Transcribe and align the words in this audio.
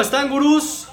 ¿Cómo 0.00 0.06
están, 0.08 0.30
gurús? 0.30 0.86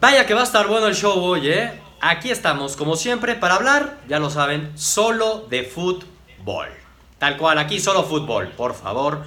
Vaya 0.00 0.26
que 0.26 0.34
va 0.34 0.40
a 0.40 0.42
estar 0.42 0.66
bueno 0.66 0.88
el 0.88 0.96
show 0.96 1.16
hoy, 1.22 1.48
¿eh? 1.48 1.80
Aquí 2.00 2.32
estamos, 2.32 2.74
como 2.74 2.96
siempre, 2.96 3.36
para 3.36 3.54
hablar, 3.54 3.98
ya 4.08 4.18
lo 4.18 4.28
saben, 4.28 4.72
solo 4.76 5.46
de 5.48 5.62
fútbol. 5.62 6.66
Tal 7.20 7.36
cual, 7.36 7.58
aquí 7.58 7.78
solo 7.78 8.02
fútbol, 8.02 8.48
por 8.56 8.74
favor. 8.74 9.22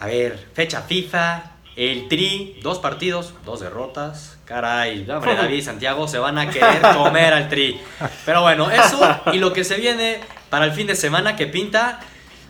A 0.00 0.06
ver, 0.06 0.48
fecha 0.54 0.80
FIFA, 0.80 1.42
el 1.76 2.08
Tri, 2.08 2.58
dos 2.62 2.78
partidos, 2.78 3.34
dos 3.44 3.60
derrotas. 3.60 4.38
Caray, 4.46 5.00
hombre, 5.10 5.36
David 5.36 5.56
y 5.56 5.60
Santiago 5.62 6.08
se 6.08 6.18
van 6.18 6.38
a 6.38 6.48
querer 6.48 6.80
comer 6.96 7.34
al 7.34 7.50
Tri. 7.50 7.78
Pero 8.24 8.40
bueno, 8.40 8.70
eso 8.70 8.98
y 9.30 9.36
lo 9.36 9.52
que 9.52 9.62
se 9.62 9.74
viene 9.76 10.20
para 10.48 10.64
el 10.64 10.72
fin 10.72 10.86
de 10.86 10.96
semana 10.96 11.36
que 11.36 11.48
pinta. 11.48 12.00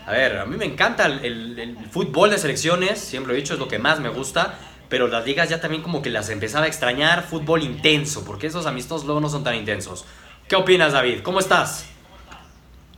A 0.06 0.12
ver, 0.12 0.38
a 0.38 0.44
mí 0.46 0.56
me 0.56 0.66
encanta 0.66 1.06
el, 1.06 1.24
el- 1.24 1.58
el 1.58 1.76
fútbol 1.90 2.30
de 2.30 2.38
selecciones, 2.38 3.00
siempre 3.00 3.32
lo 3.32 3.36
he 3.36 3.40
dicho, 3.42 3.54
es 3.54 3.58
lo 3.58 3.66
que 3.66 3.80
más 3.80 3.98
me 3.98 4.10
gusta. 4.10 4.58
Pero 4.88 5.08
las 5.08 5.24
ligas 5.24 5.48
ya 5.48 5.60
también 5.60 5.82
como 5.82 6.02
que 6.02 6.10
las 6.10 6.28
empezaba 6.30 6.66
a 6.66 6.68
extrañar, 6.68 7.22
fútbol 7.24 7.62
intenso, 7.62 8.24
porque 8.24 8.46
esos 8.46 8.66
amistosos 8.66 9.06
luego 9.06 9.20
no 9.20 9.28
son 9.28 9.42
tan 9.44 9.54
intensos. 9.54 10.04
¿Qué 10.48 10.56
opinas, 10.56 10.92
David? 10.92 11.20
¿Cómo 11.22 11.40
estás? 11.40 11.86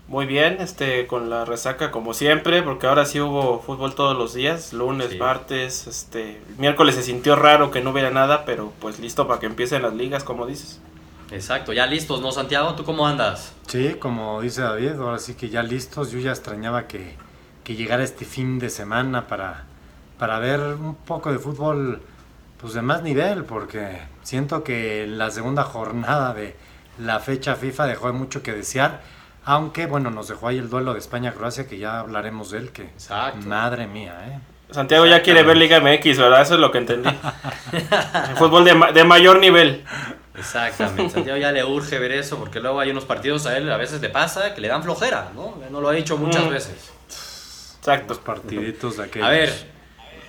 Muy 0.08 0.26
bien, 0.26 0.58
este, 0.60 1.08
con 1.08 1.30
la 1.30 1.44
resaca 1.44 1.90
como 1.90 2.14
siempre, 2.14 2.62
porque 2.62 2.86
ahora 2.86 3.06
sí 3.06 3.20
hubo 3.20 3.60
fútbol 3.60 3.94
todos 3.96 4.16
los 4.16 4.34
días, 4.34 4.72
lunes, 4.72 5.10
Sí. 5.10 5.18
martes, 5.18 5.88
este, 5.88 6.40
miércoles 6.58 6.94
se 6.94 7.02
sintió 7.02 7.34
raro 7.34 7.72
que 7.72 7.80
no 7.80 7.90
hubiera 7.90 8.10
nada, 8.10 8.44
pero 8.44 8.72
pues 8.80 9.00
listo 9.00 9.26
para 9.26 9.40
que 9.40 9.46
empiecen 9.46 9.82
las 9.82 9.94
ligas, 9.94 10.22
como 10.22 10.46
dices. 10.46 10.80
Exacto, 11.32 11.72
ya 11.72 11.86
listos, 11.86 12.20
¿no, 12.20 12.30
Santiago? 12.30 12.74
¿Tú 12.76 12.84
cómo 12.84 13.04
andas? 13.04 13.52
Sí, 13.66 13.96
como 13.98 14.40
dice 14.42 14.60
David, 14.60 14.92
ahora 14.92 15.18
sí 15.18 15.34
que 15.34 15.48
ya 15.48 15.64
listos. 15.64 16.12
Yo 16.12 16.20
ya 16.20 16.30
extrañaba 16.30 16.86
que, 16.86 17.16
que 17.64 17.74
llegara 17.74 18.04
este 18.04 18.24
fin 18.24 18.60
de 18.60 18.70
semana 18.70 19.26
para, 19.26 19.64
para 20.18 20.38
ver 20.38 20.60
un 20.60 20.94
poco 20.94 21.30
de 21.32 21.38
fútbol 21.38 22.00
pues 22.60 22.72
de 22.74 22.82
más 22.82 23.02
nivel, 23.02 23.44
porque 23.44 24.00
siento 24.22 24.64
que 24.64 25.06
la 25.06 25.30
segunda 25.30 25.62
jornada 25.64 26.32
de 26.34 26.56
la 26.98 27.20
fecha 27.20 27.54
FIFA 27.56 27.86
dejó 27.86 28.12
mucho 28.12 28.42
que 28.42 28.52
desear. 28.52 29.00
Aunque, 29.44 29.86
bueno, 29.86 30.10
nos 30.10 30.26
dejó 30.28 30.48
ahí 30.48 30.58
el 30.58 30.68
duelo 30.70 30.92
de 30.94 30.98
España-Croacia, 30.98 31.68
que 31.68 31.78
ya 31.78 32.00
hablaremos 32.00 32.50
de 32.50 32.58
él, 32.58 32.70
que 32.72 32.82
Exacto. 32.82 33.46
madre 33.46 33.86
mía, 33.86 34.14
¿eh? 34.28 34.38
Santiago 34.72 35.06
ya 35.06 35.22
quiere 35.22 35.44
ver 35.44 35.56
Liga 35.56 35.78
MX, 35.80 36.18
¿verdad? 36.18 36.42
Eso 36.42 36.54
es 36.54 36.60
lo 36.60 36.72
que 36.72 36.78
entendí. 36.78 37.08
fútbol 38.36 38.64
de, 38.64 38.74
ma- 38.74 38.90
de 38.90 39.04
mayor 39.04 39.38
nivel. 39.38 39.84
Exactamente, 40.36 41.10
Santiago 41.14 41.38
ya 41.38 41.52
le 41.52 41.64
urge 41.64 41.98
ver 41.98 42.12
eso, 42.12 42.38
porque 42.38 42.58
luego 42.60 42.80
hay 42.80 42.90
unos 42.90 43.04
partidos 43.04 43.46
a 43.46 43.56
él, 43.56 43.70
a 43.70 43.76
veces 43.76 44.00
le 44.00 44.08
pasa, 44.08 44.54
que 44.54 44.60
le 44.60 44.68
dan 44.68 44.82
flojera, 44.82 45.30
¿no? 45.34 45.54
No 45.70 45.80
lo 45.80 45.88
ha 45.88 45.92
dicho 45.92 46.16
muchas 46.18 46.44
Mm. 46.46 46.50
veces. 46.50 46.90
Exacto. 47.78 48.08
Los 48.08 48.18
partiditos 48.18 48.96
de 48.96 49.04
aquellos. 49.04 49.28
A 49.28 49.30
ver, 49.30 49.75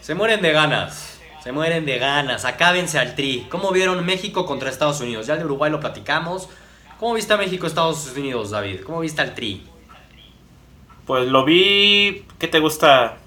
se 0.08 0.16
mueren 0.16 0.42
de 0.42 0.54
ganas, 0.54 1.20
se 1.44 1.52
mueren 1.52 1.86
de 1.86 1.98
ganas, 2.00 2.46
acábense 2.46 2.98
al 2.98 3.14
tri. 3.14 3.46
¿Cómo 3.50 3.72
vieron 3.74 4.06
México 4.06 4.46
contra 4.46 4.70
Estados 4.70 5.02
Unidos? 5.02 5.28
Ya 5.28 5.34
el 5.34 5.40
de 5.40 5.46
Uruguay 5.46 5.70
lo 5.70 5.82
platicamos. 5.82 6.48
¿Cómo 6.98 7.14
viste 7.14 7.34
a 7.34 7.38
México-Estados 7.38 8.14
Unidos, 8.16 8.52
David? 8.52 8.84
¿Cómo 8.86 9.02
viste 9.02 9.20
al 9.22 9.36
tri? 9.36 9.66
Pues 11.06 11.28
lo 11.28 11.44
vi, 11.44 12.24
¿qué 12.40 12.48
te 12.48 12.60
gusta? 12.60 13.18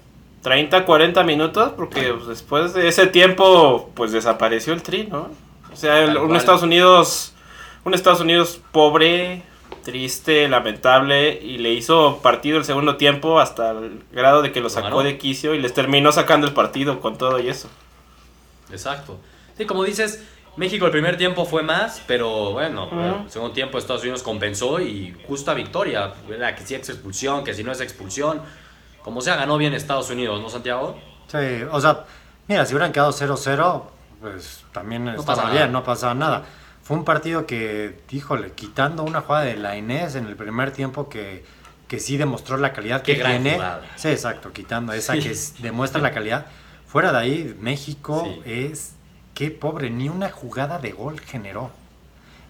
30, 0.41 0.83
40 0.83 1.21
minutos, 1.23 1.73
porque 1.77 2.13
pues, 2.15 2.25
después 2.25 2.73
de 2.73 2.87
ese 2.87 3.05
tiempo, 3.05 3.91
pues 3.93 4.11
desapareció 4.11 4.73
el 4.73 4.81
tri, 4.81 5.03
¿no? 5.05 5.29
O 5.71 5.75
sea, 5.75 5.99
el- 5.99 6.17
un. 6.17 6.35
Estados 6.35 6.63
Unidos, 6.63 7.33
un 7.83 7.93
Estados 7.93 8.21
Unidos 8.21 8.59
pobre, 8.71 9.43
triste, 9.81 10.47
lamentable, 10.47 11.33
y 11.41 11.57
le 11.57 11.71
hizo 11.73 12.19
partido 12.21 12.57
el 12.57 12.65
segundo 12.65 12.97
tiempo 12.97 13.39
hasta 13.39 13.71
el 13.71 14.03
grado 14.11 14.41
de 14.41 14.51
que 14.51 14.61
lo 14.61 14.69
sacó 14.69 14.87
Claro. 14.87 15.03
de 15.03 15.17
quicio 15.17 15.53
y 15.55 15.59
les 15.61 15.73
terminó 15.73 16.11
sacando 16.11 16.47
el 16.47 16.53
partido 16.53 16.99
con 16.99 17.17
todo 17.17 17.39
y 17.39 17.49
eso. 17.49 17.69
Exacto. 18.71 19.19
Sí, 19.57 19.65
como 19.65 19.83
dices, 19.83 20.23
México 20.55 20.85
el 20.85 20.91
primer 20.91 21.17
tiempo 21.17 21.45
fue 21.45 21.63
más, 21.63 22.01
pero 22.07 22.51
bueno, 22.51 22.85
Ujú. 22.87 23.23
el 23.25 23.29
segundo 23.31 23.53
tiempo 23.53 23.77
Estados 23.77 24.01
Unidos 24.01 24.23
compensó 24.23 24.79
y 24.79 25.15
justa 25.27 25.53
victoria. 25.53 26.13
¿verdad? 26.27 26.55
Que 26.55 26.65
si 26.65 26.75
es 26.75 26.89
expulsión, 26.89 27.43
que 27.43 27.53
si 27.53 27.63
no 27.63 27.71
es 27.71 27.81
expulsión. 27.81 28.41
Como 29.03 29.21
sea, 29.21 29.35
ganó 29.35 29.57
bien 29.57 29.73
Estados 29.73 30.09
Unidos, 30.11 30.39
¿no, 30.41 30.49
Santiago? 30.49 30.97
Sí, 31.27 31.37
o 31.71 31.81
sea, 31.81 32.05
mira, 32.47 32.65
si 32.65 32.73
hubieran 32.73 32.91
quedado 32.91 33.11
0-0, 33.11 33.83
pues 34.21 34.63
también 34.71 35.05
pasa 35.17 35.31
estaba 35.33 35.51
bien, 35.51 35.71
no 35.71 35.83
pasaba 35.83 36.13
nada. 36.13 36.43
Fue 36.91 36.97
un 36.97 37.05
partido 37.05 37.45
que, 37.47 38.01
híjole, 38.11 38.51
quitando 38.51 39.03
una 39.03 39.21
jugada 39.21 39.45
de 39.45 39.55
la 39.55 39.77
Inés 39.77 40.15
en 40.15 40.25
el 40.25 40.35
primer 40.35 40.71
tiempo 40.71 41.07
que, 41.07 41.45
que 41.87 42.01
sí 42.01 42.17
demostró 42.17 42.57
la 42.57 42.73
calidad 42.73 43.01
Qué 43.01 43.13
que 43.13 43.19
gran 43.19 43.31
tiene. 43.43 43.53
jugada. 43.53 43.81
Sí, 43.95 44.09
exacto, 44.09 44.51
quitando 44.51 44.91
esa 44.91 45.13
Sí. 45.13 45.21
que 45.21 45.31
es- 45.31 45.61
demuestra 45.61 46.01
la 46.01 46.11
calidad. 46.11 46.47
Fuera 46.85 47.13
de 47.13 47.17
ahí, 47.17 47.57
México 47.61 48.25
Sí. 48.25 48.41
es, 48.45 48.91
qué 49.33 49.51
pobre, 49.51 49.89
ni 49.89 50.09
una 50.09 50.29
jugada 50.31 50.79
de 50.79 50.91
gol 50.91 51.21
generó. 51.21 51.71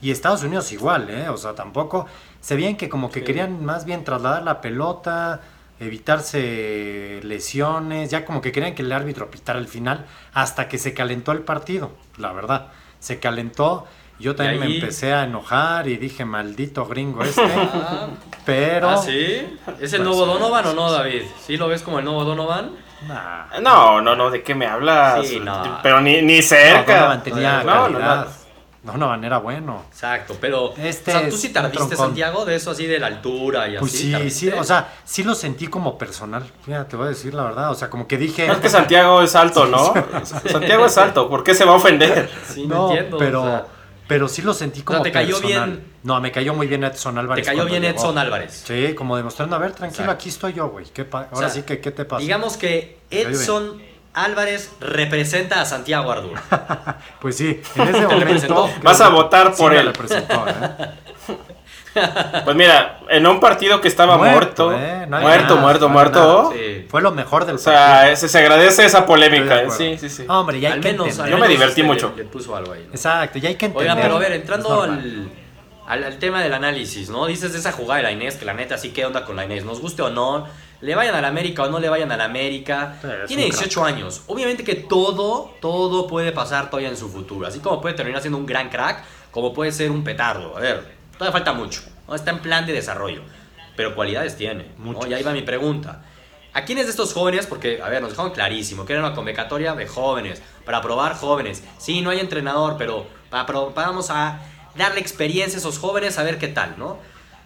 Y 0.02 0.10
Estados 0.10 0.42
Unidos 0.42 0.72
igual, 0.72 1.12
¿eh? 1.12 1.30
O 1.30 1.38
sea, 1.38 1.54
tampoco. 1.54 2.08
Se 2.40 2.56
veían 2.56 2.78
que 2.78 2.90
como 2.90 3.12
que 3.12 3.20
Sí. 3.20 3.26
querían 3.28 3.64
más 3.64 3.86
bien 3.86 4.04
trasladar 4.04 4.42
la 4.42 4.60
pelota, 4.60 5.42
evitarse 5.80 7.20
lesiones, 7.22 8.10
ya 8.10 8.26
como 8.26 8.42
que 8.42 8.52
querían 8.52 8.74
que 8.74 8.82
el 8.82 8.92
árbitro 8.92 9.30
pitara 9.30 9.60
el 9.60 9.68
final, 9.68 10.08
hasta 10.34 10.68
que 10.68 10.80
se 10.80 10.96
calentó 10.96 11.32
el 11.32 11.42
partido, 11.42 11.92
la 12.18 12.34
verdad. 12.34 12.70
Se 13.00 13.20
calentó. 13.20 13.86
Yo 14.22 14.36
también 14.36 14.62
ahí- 14.64 14.70
me 14.70 14.76
empecé 14.76 15.14
a 15.14 15.24
enojar 15.24 15.88
y 15.88 15.98
dije, 15.98 16.24
maldito 16.26 16.86
gringo 16.86 17.24
este. 17.24 17.42
pero. 18.46 18.90
¿Ah, 18.90 18.98
sí? 18.98 19.58
¿Es 19.80 19.94
el 19.94 20.02
Pues, 20.02 20.02
nuevo 20.02 20.26
sí, 20.26 20.32
Donovan 20.34 20.66
o 20.68 20.74
no, 20.74 20.88
sí. 20.90 20.94
David? 20.96 21.22
¿Sí 21.46 21.58
lo 21.58 21.68
ves 21.68 21.82
como 21.82 22.00
el 22.00 22.06
nuevo 22.06 22.24
Donovan? 22.24 22.72
Nah. 23.08 23.60
No, 23.62 24.00
no, 24.02 24.16
no, 24.16 24.30
¿de 24.30 24.44
qué 24.44 24.54
me 24.56 24.68
hablas? 24.68 25.28
Sí, 25.28 25.40
no. 25.40 25.80
Pero 25.82 26.02
ni, 26.02 26.22
ni 26.22 26.38
No, 26.38 26.44
cerca. 26.44 26.96
Donovan 26.96 27.24
tenía 27.24 27.64
No, 27.64 27.88
no, 27.90 27.98
calidad. 28.00 28.26
no. 28.26 28.42
Donovan 28.84 29.24
era 29.24 29.38
bueno. 29.38 29.84
Exacto, 29.92 30.36
pero 30.42 30.74
Este 30.76 31.12
o 31.12 31.20
sea, 31.20 31.30
tú 31.30 31.36
es 31.36 31.42
sí 31.42 31.50
te 31.50 31.60
un 31.60 31.66
ardiste, 31.66 31.86
troncón. 31.88 32.08
Santiago, 32.08 32.46
de 32.46 32.56
eso 32.56 32.72
así 32.72 32.88
de 32.88 32.98
la 33.00 33.08
altura 33.08 33.68
y 33.70 33.78
Pues 33.78 33.94
así. 33.94 34.12
sí, 34.12 34.18
¿te 34.18 34.30
sí, 34.32 34.50
o 34.50 34.64
sea, 34.64 34.88
sí 35.04 35.24
lo 35.24 35.36
sentí 35.36 35.68
como 35.68 36.00
personal. 36.00 36.44
Fíjate, 36.66 36.90
te 36.90 36.96
voy 36.96 37.06
a 37.06 37.10
decir 37.10 37.34
la 37.36 37.44
verdad. 37.44 37.70
O 37.70 37.76
sea, 37.76 37.92
como 37.92 38.08
que 38.08 38.18
dije. 38.18 38.48
Es 38.48 38.58
que 38.58 38.70
Santiago 38.70 39.22
es 39.22 39.36
alto, 39.36 39.66
¿no? 39.68 39.94
Santiago 40.24 40.88
es 40.88 40.98
alto, 40.98 41.30
¿por 41.30 41.44
qué 41.44 41.54
se 41.54 41.64
va 41.64 41.74
a 41.74 41.76
ofender? 41.76 42.28
Sí, 42.48 42.66
no, 42.66 42.76
No, 42.76 42.88
entiendo. 42.92 43.18
pero, 43.20 43.44
o 43.44 43.46
sea, 43.46 43.66
pero 44.12 44.28
sí 44.28 44.42
lo 44.42 44.54
sentí 44.54 44.82
como 44.82 45.02
te 45.04 45.10
cayó 45.10 45.40
personal. 45.40 45.70
bien- 45.72 45.86
No, 46.04 46.20
me 46.20 46.34
cayó 46.34 46.54
muy 46.54 46.68
bien 46.68 46.84
Edson 46.84 47.14
te 47.14 47.20
Álvarez. 47.22 47.46
cayó 47.46 47.60
cuando 47.60 47.72
bien 47.72 47.84
llegó. 47.84 47.98
Edson 47.98 48.18
Álvarez. 48.18 48.64
Sí, 48.68 48.94
como 48.94 49.16
demostrando, 49.16 49.56
a 49.56 49.60
ver, 49.60 49.72
tranquilo, 49.72 50.04
Exacto. 50.04 50.20
aquí 50.20 50.28
estoy 50.30 50.52
yo, 50.54 50.68
güey. 50.68 50.86
¿Qué 50.94 51.06
pa- 51.06 51.30
O 51.32 51.36
Ahora 51.36 51.48
sea, 51.48 51.62
sí 51.62 51.64
que, 51.66 51.80
¿qué 51.80 51.92
te 51.92 52.04
pasa? 52.04 52.20
Digamos 52.22 52.58
que 52.58 52.98
cayó. 53.10 53.30
Edson 53.30 53.82
Álvarez 54.14 54.70
representa 54.82 55.62
a 55.62 55.66
Santiago 55.66 56.12
Ardura. 56.12 56.44
Pues 57.22 57.38
sí, 57.38 57.62
en 57.76 57.88
ese 57.88 58.06
representó. 58.08 58.56
momento. 58.56 58.82
Vas 58.84 59.00
a 59.00 59.08
votar 59.08 59.54
sí 59.54 59.62
por 59.62 59.72
me 59.72 59.80
él. 59.80 59.86
representó, 59.88 60.46
¿eh? 60.46 60.90
Pues 62.46 62.56
mira, 62.56 63.00
en 63.10 63.28
un 63.28 63.40
partido 63.40 63.82
que 63.82 63.88
estaba 63.88 64.18
Muerto, 64.18 64.70
muerto, 64.70 64.74
¿eh? 64.86 65.06
No 65.08 65.18
hay 65.18 65.24
muerto, 65.24 65.50
nada, 65.56 65.62
muerto, 65.62 65.88
no 65.88 65.94
muerto. 65.94 66.54
Sí. 66.54 66.86
Fue 66.90 67.02
lo 67.02 67.12
mejor 67.12 67.46
del 67.46 67.56
O 67.56 67.58
sea, 67.58 67.88
partido. 67.90 68.14
ese- 68.14 68.30
se 68.30 68.38
agradece 68.40 68.86
esa 68.86 69.06
polémica. 69.06 69.70
Sí, 69.70 69.98
sí, 70.00 70.10
sí. 70.10 70.26
Hombre, 70.28 70.60
ya 70.60 70.70
hay 70.70 70.74
al 70.76 70.82
que 70.82 70.92
menos, 70.92 71.20
al 71.20 71.30
Yo 71.30 71.38
me 71.38 71.48
divertí 71.48 71.82
le- 71.82 71.88
mucho. 71.88 72.14
Le 72.16 72.24
puso 72.26 72.56
algo 72.56 72.74
ahí. 72.74 72.86
¿no? 72.88 72.94
Exacto, 72.94 73.40
ya 73.40 73.50
hay 73.50 73.56
que 73.56 73.66
entender. 73.66 73.90
Oigan, 73.92 74.02
pero 74.02 74.16
a 74.16 74.20
ver, 74.20 74.32
entrando 74.34 74.82
al, 74.84 75.30
al, 75.88 76.04
al 76.04 76.18
tema 76.20 76.42
del 76.42 76.54
análisis, 76.54 77.10
¿no? 77.10 77.26
Dices 77.26 77.52
de 77.54 77.60
esa 77.60 77.72
jugada 77.72 77.98
de 77.98 78.04
la 78.04 78.12
Inés, 78.12 78.36
que 78.38 78.46
la 78.46 78.54
neta 78.54 78.78
sí, 78.78 78.92
¿qué 78.92 79.06
onda 79.06 79.26
con 79.26 79.36
la 79.36 79.44
Inés? 79.46 79.66
Nos 79.66 79.82
guste 79.82 80.02
o 80.02 80.10
no, 80.10 80.48
le 80.80 80.96
vayan 80.96 81.14
a 81.16 81.22
la 81.22 81.28
América 81.28 81.64
o 81.64 81.70
no 81.70 81.80
le 81.80 81.90
vayan 81.90 82.12
a 82.12 82.18
la 82.18 82.24
América. 82.26 82.96
Tiene 83.28 83.44
un 83.46 83.50
18 83.52 83.84
años. 83.84 84.22
Obviamente 84.28 84.64
que 84.64 84.76
todo, 84.76 85.54
todo 85.60 86.08
puede 86.08 86.32
pasar 86.32 86.70
todavía 86.70 86.90
en 86.90 86.98
su 86.98 87.10
futuro. 87.10 87.46
Así 87.48 87.60
como 87.60 87.82
puede 87.82 87.96
terminar 87.96 88.22
siendo 88.22 88.38
un 88.38 88.46
gran 88.46 88.70
crack, 88.70 89.04
como 89.32 89.54
puede 89.54 89.72
ser 89.74 89.92
un 89.92 90.04
petardo. 90.04 90.56
A 90.58 90.60
ver, 90.62 91.01
todavía 91.22 91.32
falta 91.40 91.54
mucho. 91.54 91.82
¿no? 92.08 92.16
Está 92.16 92.32
en 92.32 92.40
plan 92.40 92.66
de 92.66 92.74
desarrollo. 92.74 93.22
Pero 93.76 93.94
cualidades 93.96 94.36
tiene. 94.36 94.66
¿no? 94.80 95.06
Y 95.08 95.14
ahí 95.14 95.22
va 95.24 95.32
mi 95.34 95.44
pregunta. 95.44 96.04
¿A 96.54 96.66
quiénes 96.66 96.86
de 96.86 96.90
estos 96.92 97.14
jóvenes? 97.14 97.46
Porque, 97.46 97.80
a 97.82 97.88
ver, 97.90 98.02
nos 98.02 98.12
dejaron 98.12 98.32
clarísimo 98.32 98.86
que 98.86 98.94
era 98.94 99.02
una 99.06 99.14
convocatoria 99.16 99.74
de 99.76 99.88
jóvenes, 99.88 100.42
para 100.66 100.82
probar 100.82 101.16
jóvenes. 101.16 101.64
Sí, 101.78 102.02
no 102.02 102.10
hay 102.10 102.20
entrenador, 102.20 102.76
pero 102.78 103.06
para 103.30 103.46
pro- 103.46 103.72
vamos 103.74 104.10
a 104.10 104.40
darle 104.76 105.00
experiencia 105.00 105.58
a 105.58 105.60
esos 105.60 105.78
jóvenes, 105.80 106.18
a 106.18 106.24
ver 106.24 106.38
qué 106.40 106.48
tal, 106.50 106.76
¿no? 106.78 106.98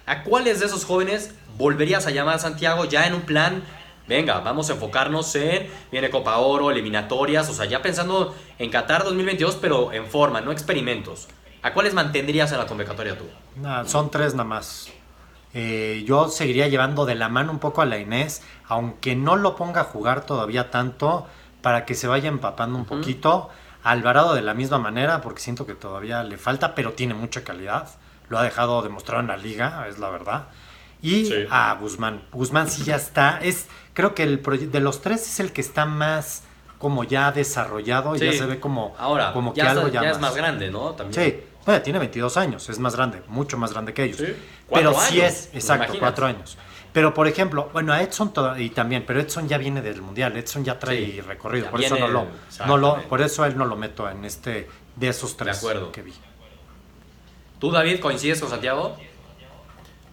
¿A 0.08 0.24
cuáles 0.24 0.60
de 0.60 0.66
esos 0.68 0.86
jóvenes 0.86 1.36
volverías 1.58 2.08
a 2.08 2.12
llamar 2.12 2.36
a 2.36 2.40
Santiago 2.40 2.86
ya 2.86 3.06
en 3.06 3.14
un 3.14 3.22
plan? 3.22 3.64
Venga, 4.08 4.40
vamos 4.40 4.70
a 4.70 4.74
enfocarnos 4.74 5.36
en, 5.36 5.68
viene 5.92 6.10
Copa 6.10 6.38
Oro, 6.38 6.72
eliminatorias, 6.72 7.48
o 7.50 7.54
sea, 7.54 7.66
ya 7.66 7.82
pensando 7.84 8.36
en 8.58 8.70
Qatar 8.72 9.04
2022, 9.04 9.58
pero 9.62 9.92
en 9.94 10.08
forma, 10.08 10.42
no 10.42 10.52
experimentos. 10.52 11.28
¿A 11.66 11.74
cuáles 11.74 11.96
mantendrías 11.96 12.52
en 12.52 12.60
la 12.60 12.68
convocatoria 12.68 13.18
tú? 13.18 13.26
Nah, 13.56 13.86
son 13.86 14.12
tres 14.12 14.34
nada 14.36 14.44
más. 14.48 14.88
Eh, 15.56 16.04
yo 16.06 16.28
seguiría 16.28 16.68
llevando 16.68 17.06
de 17.08 17.16
la 17.16 17.28
mano 17.28 17.52
un 17.52 17.58
poco 17.60 17.82
a 17.82 17.86
la 17.86 17.98
Inés, 17.98 18.44
aunque 18.68 19.16
no 19.16 19.36
lo 19.36 19.56
ponga 19.56 19.82
a 19.82 19.84
jugar 19.86 20.26
todavía 20.28 20.70
tanto, 20.70 21.26
para 21.64 21.86
que 21.86 21.96
se 21.96 22.06
vaya 22.08 22.30
empapando 22.30 22.78
un 22.78 22.86
poquito. 22.86 23.50
Alvarado 23.84 24.36
de 24.36 24.44
la 24.44 24.54
misma 24.54 24.78
manera, 24.78 25.22
porque 25.22 25.42
siento 25.42 25.66
que 25.66 25.74
todavía 25.74 26.24
le 26.24 26.38
falta, 26.38 26.76
pero 26.76 26.94
tiene 26.94 27.16
mucha 27.16 27.44
calidad. 27.44 27.88
Lo 28.30 28.38
ha 28.38 28.44
dejado 28.44 28.84
demostrado 28.84 29.22
en 29.22 29.28
la 29.28 29.38
liga, 29.38 29.88
es 29.90 29.98
la 29.98 30.10
verdad. 30.12 30.44
Y 31.02 31.26
Sí. 31.26 31.46
a 31.50 31.76
Guzmán. 31.82 32.22
Guzmán 32.32 32.70
sí 32.70 32.84
ya 32.84 32.96
está. 32.96 33.40
Es, 33.42 33.68
creo 33.94 34.14
que 34.14 34.22
el 34.22 34.44
de 34.72 34.80
los 34.82 35.02
tres 35.02 35.28
es 35.28 35.40
el 35.40 35.52
que 35.52 35.62
está 35.62 35.86
más 35.88 36.44
como 36.78 37.04
ya 37.04 37.32
desarrollado, 37.32 38.16
ya 38.16 38.32
Sí. 38.32 38.38
se 38.38 38.46
ve 38.46 38.60
como, 38.60 38.96
Ahora, 39.00 39.32
como 39.34 39.54
que 39.54 39.62
ya, 39.62 39.72
algo 39.72 39.88
está- 39.88 40.02
ya, 40.02 40.04
ya 40.04 40.12
es 40.12 40.20
más 40.20 40.36
grande, 40.36 40.70
¿no? 40.70 40.92
También. 40.92 41.14
Sí, 41.32 41.44
bueno, 41.66 41.82
tiene 41.82 42.00
22 42.00 42.38
años, 42.38 42.70
es 42.70 42.80
más 42.80 42.96
grande, 42.96 43.22
mucho 43.28 43.58
más 43.58 43.74
grande 43.74 43.94
que 43.94 44.04
ellos. 44.04 44.18
Sí, 44.18 44.34
Pero 44.72 44.94
sí 44.94 45.20
años, 45.22 45.34
es, 45.34 45.50
exacto, 45.54 45.94
cuatro 46.00 46.26
años. 46.28 46.58
Pero 46.94 47.14
por 47.14 47.28
ejemplo, 47.28 47.70
bueno, 47.74 47.92
a 47.92 48.02
Edson 48.02 48.32
y 48.58 48.70
también, 48.70 49.04
pero 49.06 49.20
Edson 49.20 49.50
ya 49.50 49.58
viene 49.58 49.82
del 49.82 50.02
mundial, 50.02 50.38
Edson 50.38 50.64
ya 50.64 50.80
trae 50.80 51.06
Sí, 51.12 51.22
recorrido, 51.22 51.66
ya 51.66 51.72
por 51.72 51.82
eso 51.84 51.98
no 51.98 52.08
lo, 52.08 52.28
no 52.68 52.78
lo, 52.78 53.02
por 53.10 53.22
eso 53.22 53.44
él 53.46 53.58
no 53.58 53.66
lo 53.66 53.76
meto 53.76 54.10
en 54.10 54.24
este 54.24 54.70
de 54.96 55.10
esos 55.10 55.36
tres 55.36 55.58
acuerdo. 55.58 55.92
que 55.92 56.02
vi. 56.04 56.14
¿Tú, 57.60 57.72
David, 57.72 58.00
coincides 58.00 58.40
con 58.40 58.50
Santiago? 58.50 58.96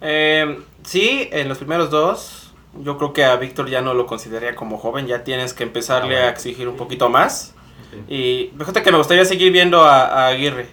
Eh, 0.01 0.59
sí, 0.83 1.29
en 1.31 1.47
los 1.49 1.57
primeros 1.57 1.89
dos. 1.89 2.51
Yo 2.81 2.97
creo 2.97 3.13
que 3.13 3.23
a 3.23 3.35
Víctor 3.35 3.69
ya 3.69 3.81
no 3.81 3.93
lo 3.93 4.05
consideraría 4.05 4.55
como 4.55 4.77
joven. 4.77 5.05
Ya 5.07 5.23
tienes 5.23 5.53
que 5.53 5.63
empezarle 5.63 6.15
Ah, 6.15 6.19
bueno. 6.19 6.27
a 6.27 6.31
exigir 6.31 6.67
un 6.67 6.75
poquito 6.75 7.09
más. 7.09 7.53
Y 8.09 8.51
fíjate 8.57 8.81
que 8.81 8.91
me 8.91 8.97
gustaría 8.97 9.23
seguir 9.23 9.51
viendo 9.51 9.83
a, 9.83 10.05
a 10.05 10.27
Aguirre. 10.27 10.67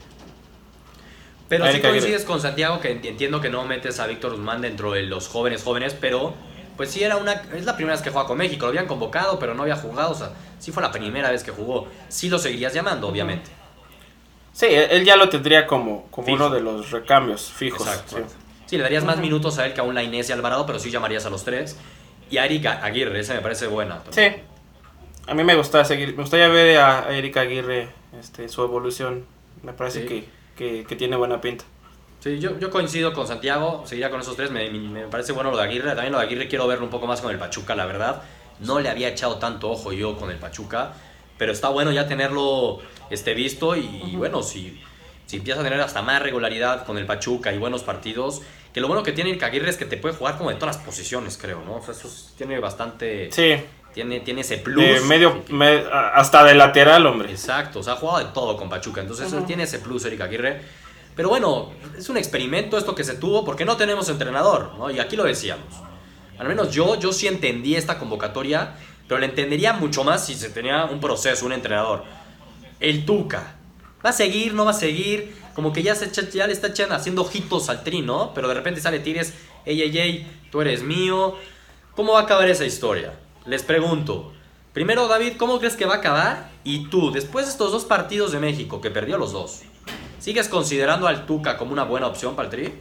Pero 1.51 1.65
sí 1.65 1.71
Erika 1.73 1.89
Aguirre. 1.89 2.01
coincides 2.01 2.25
con 2.25 2.41
Santiago 2.41 2.81
que 2.81 2.99
ent- 2.99 3.05
entiendo 3.07 3.43
que 3.43 3.51
no 3.51 3.65
metes 3.67 4.01
a 4.01 4.07
Víctor 4.07 4.31
Guzmán 4.33 4.63
dentro 4.63 4.93
de 4.93 5.03
los 5.03 5.29
jóvenes 5.29 5.63
jóvenes, 5.63 5.95
pero 6.01 6.33
pues 6.79 6.91
sí 6.91 7.03
era 7.05 7.19
una 7.19 7.33
es 7.55 7.67
la 7.67 7.77
primera 7.77 7.95
vez 7.95 8.03
que 8.03 8.09
juega 8.11 8.27
con 8.27 8.39
México, 8.39 8.65
lo 8.65 8.71
habían 8.71 8.87
convocado, 8.87 9.39
pero 9.39 9.53
no 9.53 9.65
había 9.65 9.77
jugado, 9.77 10.13
o 10.13 10.15
sea, 10.15 10.31
sí 10.59 10.73
fue 10.73 10.83
la 10.83 10.91
primera 10.91 11.31
vez 11.31 11.45
que 11.45 11.51
jugó. 11.51 11.89
Sí 12.09 12.31
lo 12.31 12.39
seguirías 12.39 12.73
llamando, 12.73 13.07
obviamente. 13.09 13.51
Sí, 14.53 14.67
él 14.67 14.87
él 14.91 15.05
ya 15.05 15.17
lo 15.17 15.29
tendría 15.29 15.67
como, 15.67 16.07
como 16.11 16.25
Fijo. 16.27 16.37
uno 16.37 16.51
de 16.51 16.61
los 16.61 16.91
recambios 16.91 17.53
fijos. 17.53 17.87
Exacto. 17.87 18.17
sí. 18.17 18.23
Sí, 18.67 18.77
le 18.77 18.85
darías 18.85 19.03
más 19.05 19.19
minutos 19.19 19.59
a 19.59 19.67
él 19.67 19.75
que 19.75 19.81
a 19.81 19.83
un 19.83 19.97
Lainez 19.97 20.29
y 20.29 20.33
Alvarado, 20.33 20.65
pero 20.65 20.79
sí 20.79 20.91
llamarías 20.93 21.27
a 21.27 21.31
los 21.31 21.45
tres. 21.45 21.77
Y 22.31 22.39
a 22.39 22.45
Erika 22.45 22.85
Aguirre, 22.85 23.19
esa 23.19 23.35
me 23.35 23.41
parece 23.41 23.67
buena. 23.67 24.01
Sí. 24.11 24.23
A 25.27 25.35
mí 25.35 25.43
me 25.43 25.57
gusta 25.57 25.85
seguir, 25.85 26.11
me 26.11 26.23
gustaría 26.23 26.47
ver 26.49 26.79
a 26.79 27.09
a 27.09 27.13
Erika 27.13 27.41
Aguirre 27.41 27.89
este, 28.21 28.49
su 28.49 28.63
evolución. 28.63 29.27
Me 29.65 29.73
parece 29.73 30.03
Sí. 30.03 30.07
que, 30.09 30.29
que, 30.61 30.85
que 30.87 30.95
tiene 30.95 31.17
buena 31.17 31.41
pinta. 31.41 31.65
Sí, 32.23 32.39
yo, 32.39 32.59
yo 32.59 32.69
coincido 32.69 33.15
con 33.15 33.27
Santiago, 33.27 33.83
seguiría 33.87 34.11
con 34.11 34.21
esos 34.21 34.37
tres, 34.37 34.51
me, 34.51 34.69
me 34.69 35.05
parece 35.07 35.33
bueno 35.33 35.51
lo 35.51 35.57
de 35.57 35.63
Aguirre, 35.63 35.89
también 35.95 36.13
lo 36.13 36.19
de 36.19 36.25
Aguirre 36.27 36.49
quiero 36.49 36.67
verlo 36.67 36.85
un 36.85 36.91
poco 36.91 37.07
más 37.07 37.23
con 37.23 37.31
el 37.31 37.39
Pachuca, 37.39 37.75
la 37.75 37.87
verdad, 37.87 38.23
no 38.59 38.79
le 38.79 38.91
había 38.91 39.09
echado 39.09 39.37
tanto 39.39 39.71
ojo 39.71 39.91
yo 39.95 40.19
con 40.19 40.31
el 40.31 40.37
Pachuca, 40.37 40.93
pero 41.39 41.51
está 41.53 41.71
bueno 41.71 41.93
ya 41.93 42.07
tenerlo 42.07 42.81
este, 43.09 43.33
visto 43.33 43.75
y, 43.75 44.15
bueno, 44.19 44.43
si, 44.43 44.79
si 45.25 45.39
empieza 45.39 45.63
a 45.63 45.65
tener 45.65 45.81
hasta 45.81 46.03
más 46.03 46.21
regularidad 46.21 46.85
con 46.85 46.99
el 46.99 47.07
Pachuca 47.07 47.55
y 47.55 47.59
buenos 47.59 47.83
partidos, 47.85 48.43
que 48.75 48.83
lo 48.83 48.87
bueno 48.87 49.03
que 49.03 49.13
tiene 49.13 49.31
el 49.31 49.43
Aguirre 49.43 49.71
es 49.71 49.79
que 49.79 49.87
te 49.87 49.97
puede 49.97 50.15
jugar 50.15 50.37
como 50.37 50.51
de 50.51 50.57
todas 50.57 50.77
las 50.77 50.85
posiciones, 50.85 51.39
creo, 51.41 51.63
¿no? 51.65 51.77
O 51.77 51.83
sea, 51.83 51.95
eso 51.95 52.07
es- 52.07 52.35
tiene 52.37 52.59
bastante, 52.61 53.33
Sí, 53.33 53.55
tiene, 53.95 54.21
tiene 54.21 54.43
ese 54.43 54.59
plus. 54.59 54.85
de 54.85 55.01
medio, 55.03 55.45
que- 55.45 55.53
me- 55.53 55.85
a- 55.93 56.11
hasta 56.15 56.45
de 56.45 56.55
lateral, 56.55 57.05
hombre. 57.07 57.31
Exacto, 57.31 57.81
o 57.81 57.83
sea, 57.83 57.95
ha 57.95 57.97
jugado 57.97 58.19
de 58.21 58.33
todo 58.33 58.57
con 58.57 58.69
Pachuca, 58.69 59.01
entonces 59.01 59.33
él 59.33 59.45
tiene 59.47 59.65
ese 59.65 59.79
plus 59.79 60.05
Eric 60.05 60.21
Aguirre. 60.21 60.61
Pero 61.17 61.29
bueno, 61.29 61.71
es 61.99 62.09
un 62.09 62.17
experimento 62.17 62.79
esto 62.79 62.95
que 62.95 63.05
se 63.05 63.15
tuvo 63.15 63.45
porque 63.45 63.65
no 63.65 63.77
tenemos 63.77 64.09
entrenador, 64.09 64.73
¿no? 64.79 64.91
Y 64.91 65.01
aquí 65.01 65.17
lo 65.17 65.25
decíamos. 65.25 65.67
Al 66.39 66.49
menos 66.49 66.71
yo, 66.71 66.99
yo 66.99 67.13
sí 67.13 67.27
entendí 67.27 67.75
esta 67.77 67.99
convocatoria, 67.99 68.75
pero 69.07 69.19
la 69.21 69.27
entendería 69.27 69.73
mucho 69.75 70.05
más 70.05 70.25
si 70.25 70.35
se 70.35 70.49
tenía 70.51 70.85
un 70.85 71.01
proceso, 71.01 71.45
un 71.45 71.53
entrenador. 71.53 72.05
El 72.79 73.05
Tuca. 73.05 73.57
¿Va 74.05 74.11
a 74.11 74.13
seguir? 74.15 74.55
¿No 74.55 74.65
va 74.65 74.71
a 74.71 74.75
seguir? 74.75 75.35
Como 75.55 75.73
que 75.73 75.83
ya, 75.83 75.95
se 75.95 76.07
echa- 76.07 76.27
ya 76.31 76.47
le 76.47 76.55
está 76.55 76.69
echando, 76.69 76.95
haciendo 76.95 77.21
ojitos 77.23 77.69
al 77.69 77.83
tri, 77.85 78.01
¿no? 78.01 78.33
Pero 78.33 78.49
de 78.49 78.55
repente 78.55 78.81
sale 78.81 79.01
Tires, 79.01 79.35
ey, 79.67 79.83
ey, 79.83 79.99
ey, 79.99 80.41
tú 80.51 80.63
eres 80.63 80.83
mío. 80.83 81.37
¿Cómo 81.95 82.13
va 82.15 82.21
a 82.21 82.23
acabar 82.23 82.49
esa 82.49 82.65
historia? 82.65 83.13
Les 83.47 83.63
pregunto. 83.63 84.33
Primero, 84.73 85.09
David, 85.09 85.33
¿cómo 85.37 85.59
crees 85.59 85.77
que 85.77 85.85
va 85.85 85.95
a 85.95 85.99
acabar? 85.99 86.51
Y 86.63 86.89
tú, 86.89 87.11
después 87.11 87.47
de 87.47 87.53
estos 87.53 87.73
dos 87.73 87.85
partidos 87.85 88.33
de 88.33 88.39
México, 88.39 88.81
que 88.81 88.91
perdió 88.91 89.19
los 89.19 89.33
dos, 89.33 89.63
¿sigues 90.21 90.49
considerando 90.49 91.09
al 91.09 91.27
Tuca 91.27 91.57
como 91.57 91.73
una 91.73 91.83
buena 91.85 92.07
opción 92.07 92.37
para 92.37 92.49
el 92.49 92.55
Tri? 92.55 92.75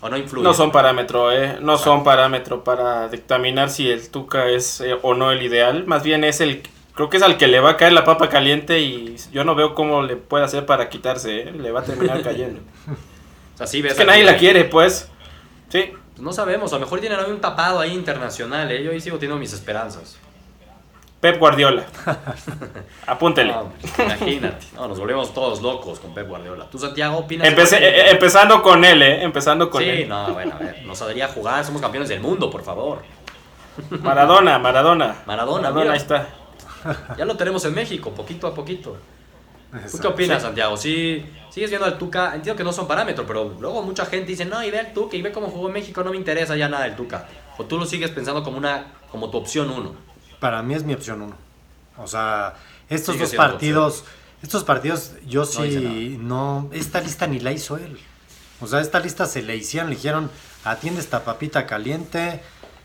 ¿O 0.00 0.08
no 0.08 0.16
influye? 0.16 0.44
No 0.44 0.54
son 0.54 0.72
parámetro, 0.72 1.30
¿eh? 1.30 1.58
No 1.60 1.76
son 1.76 2.02
parámetro 2.02 2.64
para 2.64 3.08
dictaminar 3.08 3.68
si 3.68 3.90
el 3.90 4.08
Tuca 4.08 4.48
es 4.48 4.80
eh, 4.80 4.96
o 5.02 5.14
no 5.14 5.30
el 5.30 5.42
ideal. 5.42 5.86
Más 5.86 6.02
bien 6.02 6.24
es 6.24 6.40
el... 6.40 6.62
Creo 6.94 7.10
que 7.10 7.18
es 7.18 7.22
al 7.22 7.36
que 7.36 7.46
le 7.46 7.60
va 7.60 7.70
a 7.70 7.76
caer 7.76 7.92
la 7.92 8.04
papa 8.04 8.28
caliente 8.28 8.80
y 8.80 9.16
yo 9.32 9.44
no 9.44 9.54
veo 9.54 9.74
cómo 9.74 10.02
le 10.02 10.16
puede 10.16 10.44
hacer 10.44 10.64
para 10.64 10.88
quitarse, 10.88 11.40
¿eh? 11.40 11.52
Le 11.52 11.72
va 11.72 11.80
a 11.80 11.84
terminar 11.84 12.22
cayendo. 12.24 12.60
O 13.54 13.58
sea, 13.58 13.66
sí 13.66 13.82
ves 13.82 13.92
es 13.92 13.98
que 13.98 14.04
nadie 14.06 14.24
la 14.24 14.38
quiere, 14.38 14.64
pues. 14.64 15.08
Sí. 15.68 15.92
Pues 16.20 16.26
no 16.26 16.32
sabemos, 16.34 16.70
a 16.70 16.74
lo 16.76 16.82
mejor 16.82 17.00
tienen 17.00 17.18
un 17.30 17.40
tapado 17.40 17.80
ahí 17.80 17.94
internacional, 17.94 18.70
¿eh? 18.70 18.84
Yo 18.84 18.90
ahí 18.90 19.00
sigo 19.00 19.16
teniendo 19.16 19.40
mis 19.40 19.54
esperanzas. 19.54 20.18
Pep 21.18 21.38
Guardiola. 21.38 21.84
Apúntele. 23.06 23.50
No, 23.54 23.72
imagínate, 24.04 24.66
no, 24.74 24.86
nos 24.86 24.98
volvemos 25.00 25.32
todos 25.32 25.62
locos 25.62 25.98
con 25.98 26.12
Pep 26.12 26.28
Guardiola. 26.28 26.66
¿Tú, 26.70 26.78
Santiago, 26.78 27.16
opinas? 27.16 27.48
Empecé- 27.48 27.78
eh, 27.80 28.10
empezando 28.10 28.62
con 28.62 28.84
él, 28.84 29.00
¿eh? 29.00 29.22
Empezando 29.22 29.70
con 29.70 29.82
Sí, 29.82 29.88
él. 29.88 30.08
no, 30.10 30.34
bueno, 30.34 30.56
a 30.56 30.58
ver, 30.58 30.82
nos 30.84 30.98
saldría 30.98 31.24
a 31.24 31.28
jugar, 31.28 31.64
somos 31.64 31.80
campeones 31.80 32.10
del 32.10 32.20
mundo, 32.20 32.50
por 32.50 32.62
favor. 32.62 32.98
Maradona, 33.88 34.58
Maradona. 34.58 35.22
Maradona, 35.24 35.70
mira. 35.70 35.92
ahí 35.92 35.96
está. 35.96 36.28
Ya 37.16 37.24
lo 37.24 37.34
tenemos 37.38 37.64
en 37.64 37.74
México, 37.74 38.10
poquito 38.10 38.46
a 38.46 38.54
poquito. 38.54 38.98
¿Tú 39.70 39.76
qué 39.78 39.84
Exacto. 39.84 40.08
opinas, 40.10 40.42
Santiago? 40.42 40.76
¿Sí, 40.76 41.24
¿Sigues 41.50 41.70
viendo 41.70 41.86
al 41.86 41.98
Tuca? 41.98 42.34
Entiendo 42.34 42.56
que 42.56 42.64
no 42.64 42.72
son 42.72 42.86
parámetros, 42.86 43.26
pero 43.26 43.56
luego 43.60 43.82
mucha 43.82 44.06
gente 44.06 44.26
dice, 44.26 44.44
no, 44.44 44.62
y 44.64 44.70
ve 44.70 44.80
al 44.80 44.92
Tuca 44.92 45.16
y 45.16 45.22
ve 45.22 45.32
cómo 45.32 45.48
jugó 45.48 45.68
en 45.68 45.74
México, 45.74 46.02
no 46.02 46.10
me 46.10 46.16
interesa 46.16 46.56
ya 46.56 46.68
nada 46.68 46.84
del 46.84 46.96
Tuca. 46.96 47.28
O 47.58 47.64
tú 47.64 47.78
lo 47.78 47.86
sigues 47.86 48.10
pensando 48.10 48.42
como 48.42 48.56
una 48.58 48.86
como 49.10 49.30
tu 49.30 49.38
opción 49.38 49.70
uno. 49.70 49.94
Para 50.38 50.62
mí 50.62 50.74
es 50.74 50.84
mi 50.84 50.94
opción 50.94 51.22
uno. 51.22 51.34
O 51.98 52.06
sea, 52.06 52.54
estos 52.88 53.14
Sigue 53.14 53.26
dos 53.26 53.34
partidos, 53.34 54.04
estos 54.42 54.64
partidos 54.64 55.12
yo 55.26 55.40
No 55.40 55.46
sí, 55.46 56.16
no, 56.20 56.68
esta 56.72 57.00
lista 57.00 57.26
ni 57.26 57.40
la 57.40 57.52
hizo 57.52 57.76
él. 57.76 57.98
O 58.60 58.66
sea, 58.66 58.80
esta 58.80 59.00
lista 59.00 59.26
se 59.26 59.42
le 59.42 59.56
hicieron, 59.56 59.90
le 59.90 59.96
dijeron, 59.96 60.30
atiende 60.64 61.00
esta 61.00 61.24
papita 61.24 61.66
caliente, 61.66 62.40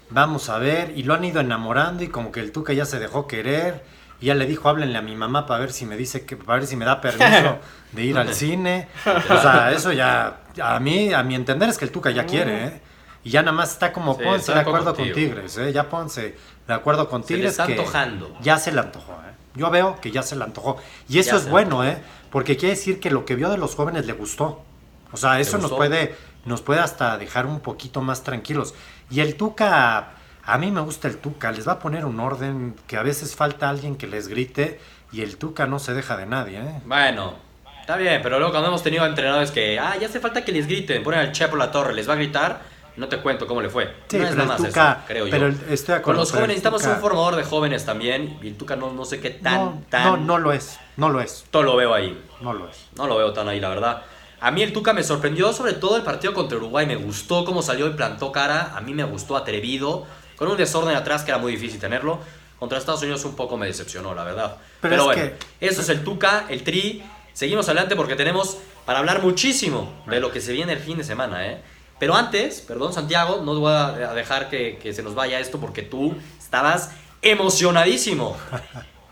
vamos 0.09 0.49
a 0.49 0.57
ver, 0.57 0.93
y 0.95 1.03
lo 1.03 1.13
han 1.13 1.23
ido 1.23 1.39
enamorando 1.41 2.03
y 2.03 2.07
como 2.07 2.31
que 2.31 2.39
el 2.39 2.51
Tuca 2.51 2.73
ya 2.73 2.85
se 2.85 2.99
dejó 2.99 3.27
querer. 3.27 3.83
Y 4.21 4.27
ya 4.27 4.35
le 4.35 4.45
dijo, 4.45 4.69
háblenle 4.69 4.97
a 4.97 5.01
mi 5.01 5.15
mamá 5.15 5.45
para 5.45 5.59
ver 5.59 5.71
si 5.71 5.85
me 5.85 5.97
dice 5.97 6.25
que, 6.25 6.37
para 6.37 6.59
ver 6.59 6.67
si 6.67 6.75
me 6.75 6.85
da 6.85 7.01
permiso 7.01 7.57
de 7.91 8.03
ir 8.03 8.17
al 8.17 8.33
cine. 8.33 8.87
O 9.05 9.41
sea, 9.41 9.71
eso 9.71 9.91
ya, 9.91 10.39
a 10.61 10.79
mí, 10.79 11.13
a 11.13 11.21
mi 11.23 11.35
entender 11.35 11.69
es 11.69 11.77
que 11.77 11.85
el 11.85 11.91
Tuca 11.91 12.11
ya 12.11 12.25
quiere, 12.25 12.65
¿eh? 12.65 12.81
Y 13.23 13.31
ya 13.31 13.41
nada 13.41 13.53
más 13.53 13.71
está 13.71 13.91
como, 13.91 14.15
Sí, 14.15 14.51
de 14.53 14.59
acuerdo 14.59 14.95
con 14.95 15.05
contigo. 15.05 15.15
Tigres, 15.15 15.57
¿eh? 15.57 15.73
Ya 15.73 15.89
pónganse 15.89 16.37
de 16.67 16.73
acuerdo 16.73 17.09
con 17.09 17.23
Se 17.23 17.33
le 17.33 17.37
Tigres. 17.37 17.51
está 17.51 17.65
que 17.67 17.73
antojando. 17.73 18.37
Ya 18.41 18.57
se 18.57 18.71
le 18.71 18.79
antojó, 18.79 19.13
¿eh? 19.13 19.33
Yo 19.55 19.69
veo 19.69 19.99
que 19.99 20.11
ya 20.11 20.21
se 20.21 20.35
le 20.35 20.43
antojó. 20.43 20.77
Y 21.09 21.19
eso 21.19 21.31
Ya 21.31 21.37
es 21.37 21.43
se 21.43 21.49
bueno, 21.49 21.83
¿eh? 21.83 21.97
Porque 22.29 22.55
quiere 22.55 22.75
decir 22.75 22.99
que 22.99 23.09
lo 23.09 23.25
que 23.25 23.35
vio 23.35 23.49
de 23.49 23.57
los 23.57 23.75
jóvenes 23.75 24.05
le 24.05 24.13
gustó. 24.13 24.63
O 25.11 25.17
sea, 25.17 25.39
eso 25.39 25.57
nos 25.57 25.71
puede, 25.71 26.15
nos 26.45 26.61
puede 26.61 26.81
hasta 26.81 27.17
dejar 27.17 27.45
un 27.45 27.59
poquito 27.61 28.01
más 28.01 28.23
tranquilos. 28.23 28.73
Y 29.09 29.21
el 29.21 29.35
Tuca, 29.35 30.09
a 30.45 30.57
mí 30.57 30.71
me 30.71 30.81
gusta 30.81 31.07
el 31.07 31.17
Tuca, 31.17 31.51
les 31.51 31.67
va 31.67 31.73
a 31.73 31.79
poner 31.79 32.05
un 32.05 32.19
orden 32.19 32.75
que 32.87 32.97
a 32.97 33.03
veces 33.03 33.35
falta 33.35 33.69
alguien 33.69 33.95
que 33.95 34.07
les 34.07 34.27
grite 34.27 34.79
y 35.11 35.21
el 35.21 35.37
Tuca 35.37 35.65
no 35.65 35.79
se 35.79 35.93
deja 35.93 36.17
de 36.17 36.25
nadie, 36.25 36.59
¿eh? 36.59 36.81
Bueno, 36.85 37.33
está 37.81 37.95
bien, 37.97 38.21
pero 38.21 38.37
luego 38.37 38.51
cuando 38.51 38.69
hemos 38.69 38.83
tenido 38.83 39.05
entrenadores 39.05 39.51
que, 39.51 39.79
ah, 39.79 39.95
ya 39.99 40.07
hace 40.07 40.19
falta 40.19 40.43
que 40.45 40.51
les 40.51 40.67
griten, 40.67 41.03
ponen 41.03 41.19
al 41.21 41.31
Chepo 41.31 41.55
la 41.55 41.71
torre, 41.71 41.93
les 41.93 42.07
va 42.07 42.13
a 42.13 42.17
gritar, 42.17 42.61
no 42.97 43.07
te 43.07 43.17
cuento 43.17 43.45
cómo 43.47 43.61
le 43.61 43.69
fue. 43.69 43.93
Sí, 44.07 44.17
no 44.17 44.23
es 44.25 44.31
nada 44.35 44.43
el 44.43 44.47
más 44.47 44.57
Tuca- 44.57 44.91
eso, 44.93 45.01
creo 45.07 45.25
pero 45.29 45.37
yo. 45.49 45.55
el- 45.65 45.73
estoy 45.73 45.93
de 45.93 45.99
acuerdo, 45.99 46.03
Con 46.03 46.15
los 46.17 46.29
pero 46.29 46.39
jóvenes 46.41 46.47
necesitamos 46.49 46.81
Tuca- 46.81 46.93
un 46.95 47.01
formador 47.01 47.35
de 47.35 47.43
jóvenes 47.43 47.85
también, 47.85 48.39
y 48.41 48.47
el 48.49 48.55
Tuca 48.57 48.75
no, 48.75 48.91
no 48.93 49.03
sé 49.05 49.19
qué 49.19 49.31
tan, 49.31 49.55
no, 49.55 49.83
tan... 49.89 50.03
no, 50.05 50.17
no 50.17 50.37
lo 50.37 50.53
es, 50.53 50.79
no 50.97 51.09
lo 51.09 51.21
es, 51.21 51.45
Todo 51.51 51.63
lo 51.63 51.75
veo 51.75 51.93
ahí. 51.93 52.21
no 52.41 52.53
lo 52.53 52.69
es. 52.69 52.77
No 52.95 53.07
lo 53.07 53.17
veo 53.17 53.33
tan 53.33 53.47
ahí, 53.47 53.59
la 53.59 53.69
verdad. 53.69 54.03
A 54.41 54.51
mí 54.51 54.61
el 54.61 54.73
Tuca 54.73 54.93
me 54.93 55.03
sorprendió, 55.03 55.51
sobre 55.53 55.73
todo 55.73 55.95
el 55.97 56.03
partido 56.03 56.33
contra 56.33 56.57
Uruguay. 56.57 56.85
Me 56.85 56.97
gustó 56.97 57.45
cómo 57.45 57.61
salió 57.63 57.87
y 57.87 57.91
plantó 57.91 58.31
cara. 58.31 58.73
A 58.75 58.81
mí 58.81 58.93
me 58.93 59.03
gustó 59.03 59.35
atrevido. 59.37 60.05
Con 60.35 60.47
un 60.49 60.57
desorden 60.57 60.95
atrás 60.95 61.23
que 61.23 61.31
era 61.31 61.37
muy 61.37 61.51
difícil 61.53 61.79
tenerlo. 61.79 62.19
Contra 62.59 62.77
Estados 62.77 63.01
Unidos 63.01 63.23
un 63.25 63.35
poco 63.35 63.57
me 63.57 63.65
decepcionó, 63.67 64.13
la 64.15 64.23
verdad. 64.23 64.57
Pero 64.81 64.91
Pero, 64.95 65.11
es 65.11 65.17
bueno, 65.17 65.21
que- 65.59 65.67
eso 65.67 65.81
es 65.81 65.89
el 65.89 66.03
Tuca, 66.03 66.45
el 66.49 66.63
Tri. 66.63 67.03
Seguimos 67.33 67.65
adelante 67.67 67.95
porque 67.95 68.15
tenemos 68.15 68.57
para 68.85 68.99
hablar 68.99 69.21
muchísimo 69.21 69.91
de 70.07 70.19
lo 70.19 70.31
que 70.31 70.39
se 70.41 70.53
viene 70.53 70.73
el 70.73 70.79
fin 70.79 70.97
de 70.97 71.03
semana, 71.03 71.45
¿eh? 71.47 71.61
Pero 71.99 72.15
antes, 72.15 72.61
perdón 72.61 72.93
Santiago, 72.93 73.41
no 73.43 73.57
voy 73.59 73.71
a 73.71 73.87
a 73.87 74.13
dejar 74.13 74.49
que, 74.49 74.77
que 74.81 74.93
se 74.93 75.01
nos 75.03 75.15
vaya 75.15 75.39
esto 75.39 75.59
porque 75.59 75.81
tú 75.81 76.15
estabas 76.39 76.91
emocionadísimo 77.21 78.35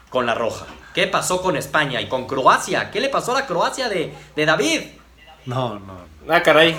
con 0.09 0.25
la 0.25 0.33
roja. 0.35 0.65
¿Qué 0.93 1.07
pasó 1.07 1.41
con 1.41 1.55
España 1.57 2.01
y 2.01 2.07
con 2.07 2.27
Croacia? 2.27 2.91
¿Qué 2.91 2.99
le 3.01 3.09
pasó 3.09 3.31
a 3.35 3.41
la 3.41 3.45
Croacia 3.47 3.89
de, 3.89 4.13
de 4.35 4.45
David? 4.45 4.81
No, 5.45 5.79
no. 5.79 5.95
Ah, 6.29 6.41
caray. 6.41 6.75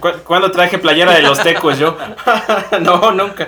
¿Cu- 0.00 0.18
¿Cuándo 0.24 0.50
traje 0.50 0.78
playera 0.78 1.12
de 1.14 1.22
los 1.22 1.40
tecos 1.42 1.78
yo? 1.78 1.96
no, 2.80 3.12
nunca. 3.12 3.46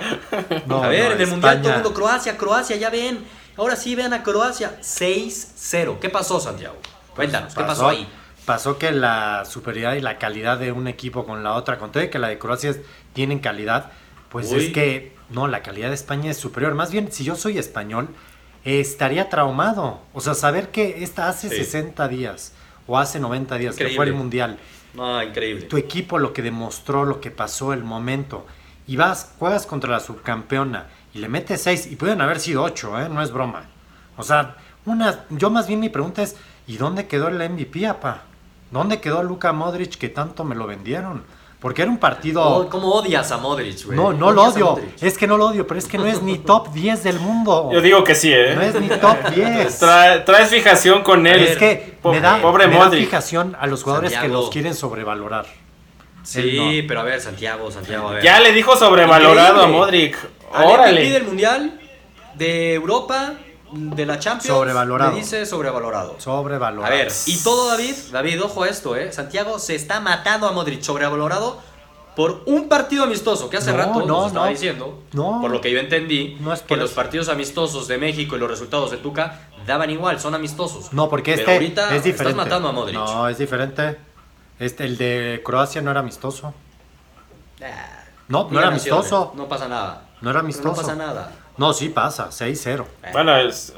no 0.67 0.83
a 0.85 0.89
ver, 0.89 1.09
no, 1.11 1.15
en 1.17 1.21
el 1.21 1.27
Mundial 1.29 1.59
todo 1.63 1.69
el 1.71 1.75
mundo 1.77 1.95
Croacia, 1.95 2.37
Croacia, 2.37 2.77
ya 2.77 2.91
ven. 2.91 3.25
Ahora 3.57 3.77
sí 3.77 3.95
vean 3.95 4.13
a 4.15 4.23
Croacia 4.23 4.79
6-0. 4.81 5.99
¿Qué 5.99 6.09
pasó, 6.09 6.41
Santiago? 6.41 6.77
Cuéntanos, 7.15 7.55
¿qué 7.55 7.65
pasó 7.65 7.89
ahí? 7.89 8.09
Pasó 8.47 8.79
que 8.79 8.91
la 8.93 9.45
superioridad 9.45 9.95
y 9.95 10.01
la 10.01 10.19
calidad 10.19 10.59
de 10.59 10.73
un 10.73 10.89
equipo 10.89 11.27
con 11.27 11.43
la 11.45 11.53
otra, 11.55 11.79
con 11.79 11.93
todo 11.93 12.09
que 12.11 12.19
la 12.19 12.29
de 12.29 12.39
Croacia 12.39 12.75
tienen 13.13 13.39
calidad, 13.41 13.91
pues 14.31 14.51
Uy. 14.51 14.67
es 14.67 14.73
que 14.73 15.15
no, 15.29 15.47
la 15.49 15.63
calidad 15.63 15.89
de 15.89 15.95
España 15.95 16.31
es 16.31 16.39
superior. 16.39 16.75
Más 16.75 16.91
bien, 16.91 17.13
si 17.13 17.25
yo 17.25 17.37
soy 17.37 17.59
español, 17.59 18.09
estaría 18.65 19.29
traumado. 19.29 20.01
O 20.15 20.21
sea, 20.21 20.35
saber 20.35 20.71
que 20.71 21.03
esta 21.05 21.29
hace 21.29 21.49
Sí. 21.51 21.57
60 21.57 22.09
días 22.09 22.53
o 22.87 22.99
hace 22.99 23.21
90 23.21 23.57
días 23.59 23.77
que 23.77 23.91
fue 23.91 24.07
el 24.07 24.15
Mundial, 24.15 24.59
No, 24.95 25.23
increíble. 25.23 25.67
tu 25.67 25.77
equipo 25.77 26.19
lo 26.19 26.33
que 26.33 26.43
demostró, 26.43 27.05
lo 27.05 27.21
que 27.21 27.31
pasó, 27.31 27.73
el 27.73 27.83
momento, 27.83 28.47
y 28.87 28.97
vas, 28.97 29.35
juegas 29.39 29.67
contra 29.67 29.91
la 29.91 30.01
subcampeona 30.01 30.87
y 31.15 31.19
le 31.19 31.29
metes 31.29 31.63
6, 31.63 31.89
y 31.91 31.97
pueden 31.97 32.21
haber 32.21 32.41
sido 32.41 32.63
8, 32.63 33.03
¿eh? 33.03 33.09
no 33.09 33.23
es 33.23 33.31
broma. 33.31 33.65
O 34.17 34.23
sea, 34.23 34.57
una, 34.85 35.25
yo 35.31 35.51
más 35.51 35.67
bien 35.67 35.81
mi 35.81 35.89
pregunta 35.89 36.23
es, 36.23 36.37
¿y 36.67 36.77
dónde 36.77 37.07
quedó 37.07 37.29
el 37.29 37.51
MVP, 37.51 37.87
apa? 37.87 38.23
¿Dónde 38.71 39.01
quedó 39.01 39.23
Luka 39.23 39.53
Modric 39.53 39.97
que 39.97 40.09
tanto 40.09 40.45
me 40.45 40.55
lo 40.55 40.67
vendieron? 40.67 41.25
Porque 41.63 41.83
era 41.83 41.91
un 41.93 41.99
partido... 41.99 42.43
Oh, 42.45 42.69
¿Cómo 42.69 42.89
odias 42.93 43.31
a 43.31 43.39
Modric, 43.39 43.87
güey? 43.87 43.97
No, 43.97 44.13
no 44.13 44.33
lo 44.33 44.43
odio. 44.47 44.81
Es 45.01 45.17
que 45.17 45.29
no 45.29 45.37
lo 45.39 45.47
odio, 45.47 45.65
pero 45.65 45.79
es 45.79 45.87
que 45.87 45.97
no 45.97 46.07
es 46.07 46.21
ni 46.21 46.39
top 46.51 46.73
10 46.73 47.05
del 47.05 47.21
mundo. 47.21 47.71
Yo 47.73 47.81
digo 47.81 48.03
que 48.03 48.17
sí, 48.17 48.33
¿eh? 48.35 48.55
No 48.57 48.63
es 48.63 48.75
ni 48.81 48.89
top 48.89 49.17
10. 49.35 49.81
Trae- 49.81 50.25
traes 50.25 50.49
fijación 50.51 51.03
con 51.05 51.25
él. 51.27 51.41
es 51.45 51.57
que 51.57 51.97
Po- 52.03 52.11
me 52.13 52.21
da, 52.21 52.43
pobre 52.43 52.67
me 52.67 52.77
da 52.77 52.87
Modric. 52.87 53.05
fijación 53.05 53.57
a 53.61 53.69
los 53.69 53.85
jugadores 53.85 54.13
que 54.19 54.27
los 54.29 54.51
quieren 54.51 54.75
sobrevalorar. 54.75 55.47
Sí, 56.25 56.85
pero 56.87 57.01
a 57.01 57.03
ver, 57.05 57.21
Santiago, 57.21 57.71
Santiago, 57.71 58.09
a 58.09 58.13
ver. 58.15 58.23
Ya 58.23 58.41
le 58.41 58.53
dijo 58.53 58.77
sobrevalorado 58.77 59.63
Increíble. 59.65 59.77
a 59.77 59.79
Modric. 59.79 60.17
Al 60.53 60.65
MVP 60.67 60.75
Órale. 60.75 61.11
del 61.11 61.25
Mundial, 61.25 61.81
de 62.35 62.75
Europa, 62.75 63.35
de 63.73 64.07
la 64.07 64.19
Champions. 64.19 64.47
Sobrevalorado. 64.57 65.13
Me 65.13 65.19
dice 65.19 65.45
sobrevalorado. 65.47 66.17
Sobrevalorado. 66.19 66.87
A 66.87 66.97
ver, 66.97 67.11
y 67.27 67.37
todo 67.43 67.69
David, 67.71 67.95
David, 68.11 68.43
ojo 68.45 68.63
a 68.65 68.69
esto, 68.69 68.97
¿eh? 68.97 69.13
Santiago 69.13 69.59
se 69.59 69.75
está 69.75 70.01
matando 70.01 70.47
a 70.47 70.53
Modric 70.53 70.83
sobrevalorado 70.83 71.59
por 72.15 72.43
un 72.45 72.69
partido 72.69 73.05
amistoso 73.05 73.49
que 73.49 73.57
hace 73.57 73.71
No, 73.73 73.79
rato 73.79 74.01
no, 74.01 74.07
nos 74.07 74.27
estaba 74.27 74.45
no. 74.47 74.53
diciendo, 74.53 75.03
No. 75.13 75.39
por 75.41 75.51
lo 75.51 75.61
que 75.63 75.71
yo 75.71 75.79
entendí, 75.79 76.39
que 76.69 76.77
los 76.77 76.91
partidos 76.91 77.29
amistosos 77.31 77.89
de 77.89 77.97
México 77.97 78.37
y 78.37 78.39
los 78.39 78.51
resultados 78.51 78.91
de 78.91 78.99
Tuca 78.99 79.49
daban 79.67 79.89
igual, 79.89 80.21
son 80.21 80.35
amistosos. 80.35 80.93
No, 80.93 81.09
porque 81.09 81.33
Pero 81.33 81.41
este 81.43 81.53
ahorita 81.55 81.83
es 81.97 82.05
diferente. 82.05 82.31
estás 82.33 82.35
matando 82.35 82.69
a 82.69 82.73
Modric. 82.73 82.95
No, 82.97 83.29
es 83.29 83.39
diferente. 83.39 83.97
Este, 84.59 84.85
el 84.85 84.99
de 84.99 85.41
Croacia 85.43 85.81
no 85.81 85.91
era 85.91 86.01
amistoso. 86.01 86.53
Ah, 87.63 88.05
No, 88.29 88.49
no 88.51 88.59
era 88.59 88.69
amistoso. 88.69 89.33
No 89.35 89.49
pasa 89.49 89.67
nada. 89.69 90.09
No 90.21 90.31
era 90.31 90.41
amistoso. 90.41 90.69
No 90.69 90.75
pasa 90.77 90.95
nada. 90.95 91.33
No, 91.59 91.75
sí 91.75 91.91
pasa, 91.91 92.31
6-0. 92.31 92.87
Bueno, 93.13 93.37
es- 93.37 93.75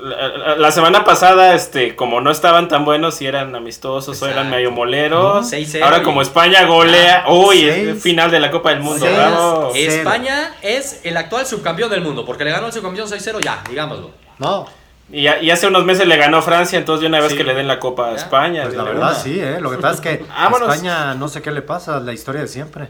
la, 0.56 0.70
semana 0.70 1.04
pasada, 1.04 1.54
este, 1.54 1.96
como 1.96 2.20
no 2.20 2.30
estaban 2.30 2.68
tan 2.68 2.84
buenos 2.84 3.20
y 3.20 3.26
eran 3.26 3.54
amistosos 3.56 4.20
o 4.22 4.28
eran 4.28 4.48
medio 4.48 4.70
moleros. 4.70 5.42
No. 5.44 5.48
6-0 5.58 5.82
Ahora 5.84 6.02
como 6.04 6.22
España 6.22 6.64
golea, 6.66 7.24
Ah, 7.26 7.32
uy, 7.32 7.68
es 7.68 8.00
final 8.00 8.30
de 8.30 8.38
la 8.38 8.50
Copa 8.52 8.70
del 8.70 8.80
Mundo. 8.80 9.04
Bravo. 9.06 9.72
España 9.74 10.52
es 10.62 11.00
el 11.04 11.16
actual 11.16 11.46
subcampeón 11.46 11.90
del 11.90 12.00
mundo, 12.00 12.24
porque 12.24 12.44
le 12.44 12.52
ganó 12.52 12.68
el 12.68 12.72
subcampeón 12.72 13.08
6-0 13.08 13.40
ya, 13.40 13.62
digámoslo. 13.68 14.10
No, 14.38 14.66
Y, 15.12 15.28
y 15.28 15.50
hace 15.50 15.66
unos 15.66 15.84
meses 15.84 16.06
le 16.06 16.16
ganó 16.16 16.40
Francia, 16.42 16.78
entonces 16.78 17.02
de 17.02 17.08
una 17.08 17.20
vez 17.20 17.32
Sí. 17.32 17.36
que 17.36 17.44
le 17.44 17.54
den 17.54 17.68
la 17.68 17.78
Copa 17.80 18.08
a. 18.10 18.14
España. 18.14 18.62
pues 18.62 18.74
la 18.76 18.84
una. 18.84 18.92
verdad 18.92 19.18
sí, 19.22 19.38
¿eh? 19.38 19.58
Lo 19.60 19.70
que 19.70 19.76
pasa 19.78 19.94
es 19.96 20.00
que. 20.00 20.12
España 20.62 21.14
no 21.14 21.28
sé 21.28 21.42
qué 21.42 21.50
le 21.50 21.60
pasa, 21.60 22.00
la 22.00 22.12
historia 22.12 22.40
de 22.40 22.48
siempre. 22.48 22.88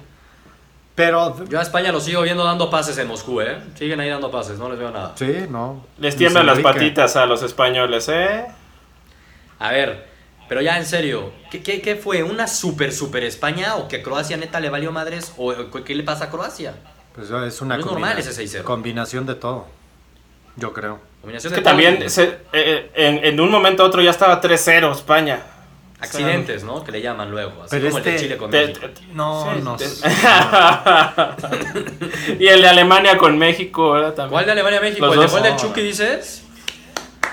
Pero, 0.94 1.44
Yo 1.48 1.58
a 1.58 1.62
España 1.62 1.90
lo 1.90 2.00
sigo 2.00 2.22
viendo 2.22 2.44
dando 2.44 2.70
pases 2.70 2.96
en 2.98 3.08
Moscú, 3.08 3.40
¿eh? 3.40 3.58
Siguen 3.76 3.98
ahí 3.98 4.08
dando 4.08 4.30
pases, 4.30 4.58
no 4.58 4.68
les 4.68 4.78
veo 4.78 4.90
nada. 4.92 5.12
sí, 5.16 5.46
no. 5.50 5.84
Les 5.98 6.14
tiemblan 6.16 6.46
las 6.46 6.60
patitas 6.60 7.16
a 7.16 7.26
los 7.26 7.42
españoles, 7.42 8.08
¿eh? 8.08 8.46
A 9.58 9.72
ver, 9.72 10.06
pero 10.48 10.60
ya 10.60 10.78
en 10.78 10.86
serio, 10.86 11.32
¿qué, 11.50 11.62
qué, 11.62 11.80
qué 11.80 11.96
fue? 11.96 12.22
¿Una 12.22 12.46
super, 12.46 12.92
super 12.92 13.24
España 13.24 13.74
o 13.76 13.88
que 13.88 14.02
Croacia 14.02 14.36
neta 14.36 14.60
le 14.60 14.70
valió 14.70 14.92
madres? 14.92 15.32
¿O 15.36 15.52
qué 15.84 15.94
le 15.96 16.04
pasa 16.04 16.26
a 16.26 16.30
Croacia? 16.30 16.74
Pues 17.14 17.28
es 17.30 17.60
una 17.60 17.74
No 17.76 17.80
es 17.80 17.86
normal 17.86 18.18
ese 18.18 18.30
6-0. 18.60 18.62
combinación 18.62 19.26
de 19.26 19.34
todo. 19.34 19.66
Yo 20.56 20.72
creo. 20.72 21.00
Combinación 21.22 21.52
Es 21.52 21.56
de 21.56 21.62
que 21.62 21.64
también 21.64 21.98
todo. 21.98 22.08
se- 22.08 22.38
eh, 22.52 22.90
en, 22.94 23.24
en 23.24 23.40
un 23.40 23.50
momento 23.50 23.82
a 23.82 23.86
otro 23.86 24.00
ya 24.00 24.10
estaba 24.10 24.40
3-0 24.40 24.92
España. 24.92 25.40
Accidentes, 26.00 26.64
¿no? 26.64 26.84
Que 26.84 26.92
le 26.92 27.00
llaman 27.00 27.30
luego. 27.30 27.62
Así 27.62 27.70
Pero 27.70 27.86
como 27.86 27.98
el 27.98 28.04
de 28.04 28.10
este- 28.10 28.22
Chile 28.24 28.36
con 28.36 28.50
Te- 28.50 28.66
México. 28.66 28.88
te- 28.90 29.06
No, 29.14 29.48
Sí, 29.54 29.60
no. 29.62 29.76
y 32.38 32.46
el 32.46 32.62
de 32.62 32.68
Alemania 32.68 33.16
con 33.16 33.38
México, 33.38 33.92
¿verdad? 33.92 34.14
También. 34.14 34.30
¿Cuál 34.30 34.46
de 34.46 34.52
Alemania 34.52 34.80
México? 34.80 35.06
Los 35.06 35.14
¿El 35.14 35.20
de 35.20 35.26
dos. 35.26 35.40
cuál 35.40 35.56
Chucky 35.56 35.82
dices? 35.82 36.42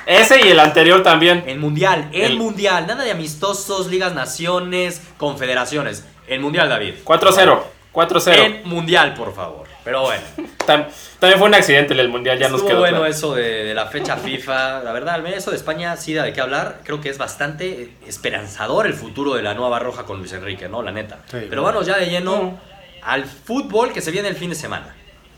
Ese 0.05 0.45
y 0.45 0.49
el 0.49 0.59
anterior 0.59 1.03
también. 1.03 1.43
El 1.47 1.59
Mundial, 1.59 2.09
el, 2.13 2.31
El- 2.31 2.37
Mundial. 2.37 2.87
Nada 2.87 3.03
de 3.03 3.11
amistosos, 3.11 3.87
ligas, 3.87 4.13
naciones, 4.13 5.01
confederaciones. 5.17 6.05
El 6.27 6.39
Mundial, 6.39 6.69
David. 6.69 6.95
4-0. 7.03 7.63
4-0. 7.93 8.33
El 8.33 8.63
Mundial, 8.65 9.13
por 9.13 9.33
favor. 9.35 9.65
Pero 9.83 10.01
bueno. 10.01 10.21
Tam- 10.67 10.87
también 11.19 11.39
fue 11.39 11.47
un 11.47 11.53
accidente 11.55 11.93
el 11.93 12.09
Mundial, 12.09 12.37
ya 12.37 12.47
nos 12.49 12.57
Estuvo 12.57 12.69
quedó 12.69 12.79
bueno 12.79 12.97
claro. 12.97 13.11
eso 13.11 13.33
de, 13.35 13.63
de 13.65 13.73
la 13.73 13.87
fecha 13.87 14.15
FIFA. 14.17 14.83
La 14.83 14.91
verdad, 14.93 15.15
al 15.15 15.23
menos 15.23 15.39
eso 15.39 15.51
de 15.51 15.57
España 15.57 15.97
sí 15.97 16.13
da 16.13 16.23
de 16.23 16.33
qué 16.33 16.41
hablar. 16.41 16.81
Creo 16.83 17.01
que 17.01 17.09
es 17.09 17.17
bastante 17.17 17.91
esperanzador 18.07 18.85
el 18.85 18.93
futuro 18.93 19.33
de 19.33 19.41
la 19.41 19.53
nueva 19.55 19.79
roja 19.79 20.03
con 20.05 20.19
Luis 20.19 20.31
Enrique, 20.33 20.69
¿no? 20.69 20.83
La 20.83 20.91
neta. 20.91 21.17
Sí, 21.25 21.37
Pero 21.49 21.61
bueno. 21.61 21.77
vamos 21.79 21.85
ya 21.87 21.97
de 21.97 22.07
lleno 22.07 22.59
al 23.01 23.25
fútbol 23.25 23.91
que 23.93 24.01
se 24.01 24.11
viene 24.11 24.27
el 24.27 24.35
fin 24.35 24.49
de 24.49 24.55
semana. 24.55 24.95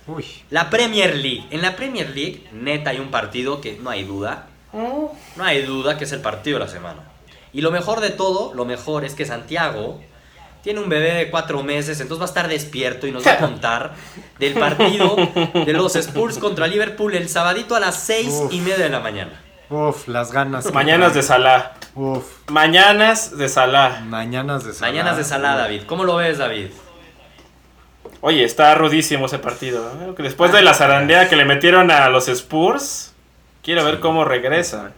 Uy, 0.07 0.25
La 0.49 0.69
Premier 0.69 1.15
League. 1.15 1.45
En 1.51 1.61
la 1.61 1.75
Premier 1.77 2.09
League, 2.09 2.43
neta, 2.51 2.89
hay 2.89 2.99
un 2.99 3.09
partido 3.11 3.61
que 3.61 3.77
no 3.81 3.89
hay 3.89 4.03
duda. 4.03 4.47
No 4.73 5.13
hay 5.43 5.61
duda 5.61 5.97
que 5.97 6.03
es 6.03 6.11
el 6.11 6.19
partido 6.19 6.59
de 6.59 6.65
la 6.65 6.69
semana. 6.71 6.99
Y 7.53 7.61
lo 7.61 7.71
mejor 7.71 8.01
de 8.01 8.09
todo, 8.09 8.53
lo 8.55 8.65
mejor 8.65 9.05
es 9.05 9.13
que 9.13 9.25
Santiago 9.25 10.01
tiene 10.63 10.79
un 10.79 10.89
bebé 10.89 11.13
de 11.13 11.29
cuatro 11.29 11.61
meses, 11.61 11.99
entonces 11.99 12.21
va 12.21 12.25
a 12.25 12.29
estar 12.29 12.47
despierto 12.47 13.05
y 13.05 13.11
nos 13.11 13.27
va 13.27 13.33
a 13.33 13.37
contar 13.39 13.91
del 14.39 14.53
partido 14.53 15.15
de 15.53 15.73
los 15.73 15.95
Spurs 15.95 16.37
contra 16.39 16.65
Liverpool 16.67 17.13
el 17.15 17.29
sabadito 17.29 17.75
a 17.75 17.79
las 17.79 17.95
seis 18.01 18.29
Uf. 18.45 18.53
y 18.53 18.61
media 18.61 18.77
de 18.77 18.89
la 18.89 18.99
mañana. 19.01 19.41
uf, 19.69 20.07
las 20.07 20.31
ganas. 20.31 20.71
Mañanas 20.73 21.13
de. 21.13 21.21
Salah. 21.21 21.73
Uf, 21.95 22.25
Mañanas 22.49 23.37
de 23.37 23.49
Salah. 23.49 23.99
mañanas 24.07 24.63
de 24.65 24.73
Salah. 24.73 24.91
Mañanas 24.91 25.17
de 25.17 25.23
Salah, 25.23 25.55
David. 25.57 25.83
¿Cómo 25.85 26.03
lo 26.05 26.15
ves, 26.15 26.37
David? 26.39 26.67
Oye, 28.21 28.43
está 28.45 28.73
rudísimo 28.75 29.25
ese 29.25 29.39
partido. 29.39 29.85
¿eh? 30.01 30.13
Después 30.23 30.51
de 30.53 30.61
la 30.61 30.73
zarandea 30.73 31.27
que 31.27 31.35
le 31.35 31.43
metieron 31.45 31.91
a 31.91 32.07
los 32.09 32.27
Spurs, 32.29 33.13
quiero 33.61 33.83
ver 33.83 33.99
cómo 33.99 34.23
regresa. 34.23 34.91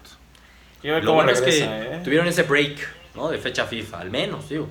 Quiero 0.81 0.97
ver 0.97 1.03
Lo 1.05 1.11
cómo 1.11 1.23
bueno 1.23 1.31
es 1.31 1.41
que 1.41 1.49
regresa. 1.51 1.81
¿eh? 1.95 2.01
tuvieron 2.03 2.27
ese 2.27 2.43
break, 2.43 2.77
¿no? 3.15 3.29
De 3.29 3.39
fecha 3.39 3.65
FIFA, 3.65 3.99
al 4.01 4.11
menos, 4.11 4.47
digo. 4.47 4.67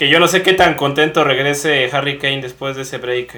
Que 0.00 0.08
yo 0.08 0.18
no 0.18 0.28
sé 0.28 0.42
qué 0.42 0.54
tan 0.54 0.76
contento 0.76 1.24
regrese 1.24 1.90
Harry 1.92 2.16
Kane 2.16 2.40
después 2.40 2.74
de 2.74 2.82
ese 2.82 2.96
break. 2.96 3.36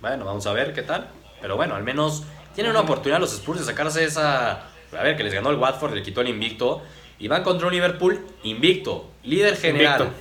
Bueno, 0.00 0.24
vamos 0.24 0.44
a 0.48 0.52
ver 0.52 0.74
qué 0.74 0.82
tal. 0.82 1.06
Pero 1.40 1.54
bueno, 1.54 1.76
al 1.76 1.84
menos 1.84 2.24
tienen 2.56 2.72
una 2.72 2.80
oportunidad 2.80 3.20
los 3.20 3.32
Spurs 3.32 3.60
de 3.60 3.64
sacarse 3.64 4.02
esa. 4.02 4.54
A 4.90 5.02
ver, 5.04 5.16
que 5.16 5.22
les 5.22 5.32
ganó 5.32 5.50
el 5.50 5.56
Watford, 5.56 5.94
le 5.94 6.02
quitó 6.02 6.20
el 6.22 6.26
invicto. 6.30 6.82
Y 7.20 7.28
van 7.28 7.44
contra 7.44 7.68
un 7.68 7.72
Liverpool 7.72 8.26
invicto, 8.42 9.08
líder 9.22 9.56
general. 9.56 10.00
Invicto. 10.00 10.18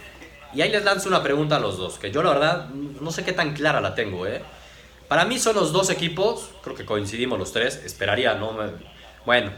Y 0.53 0.62
ahí 0.62 0.70
les 0.70 0.86
lanzo 0.86 1.10
una 1.10 1.24
pregunta 1.24 1.55
a 1.55 1.60
los 1.60 1.79
dos, 1.79 1.98
que 1.98 2.12
yo 2.12 2.22
la 2.22 2.29
verdad 2.29 2.70
no 2.70 3.10
sé 3.12 3.25
qué 3.25 3.34
tan 3.34 3.53
clara 3.55 3.82
la 3.82 3.96
tengo, 3.96 4.27
¿eh? 4.27 4.44
Para 5.08 5.25
mí 5.25 5.39
son 5.39 5.55
los 5.55 5.74
dos 5.74 5.89
equipos, 5.89 6.51
creo 6.63 6.75
que 6.75 6.86
coincidimos 6.86 7.39
los 7.39 7.51
tres, 7.51 7.82
esperaría, 7.84 8.36
¿no? 8.36 8.53
Me- 8.53 8.70
Bueno, 9.25 9.51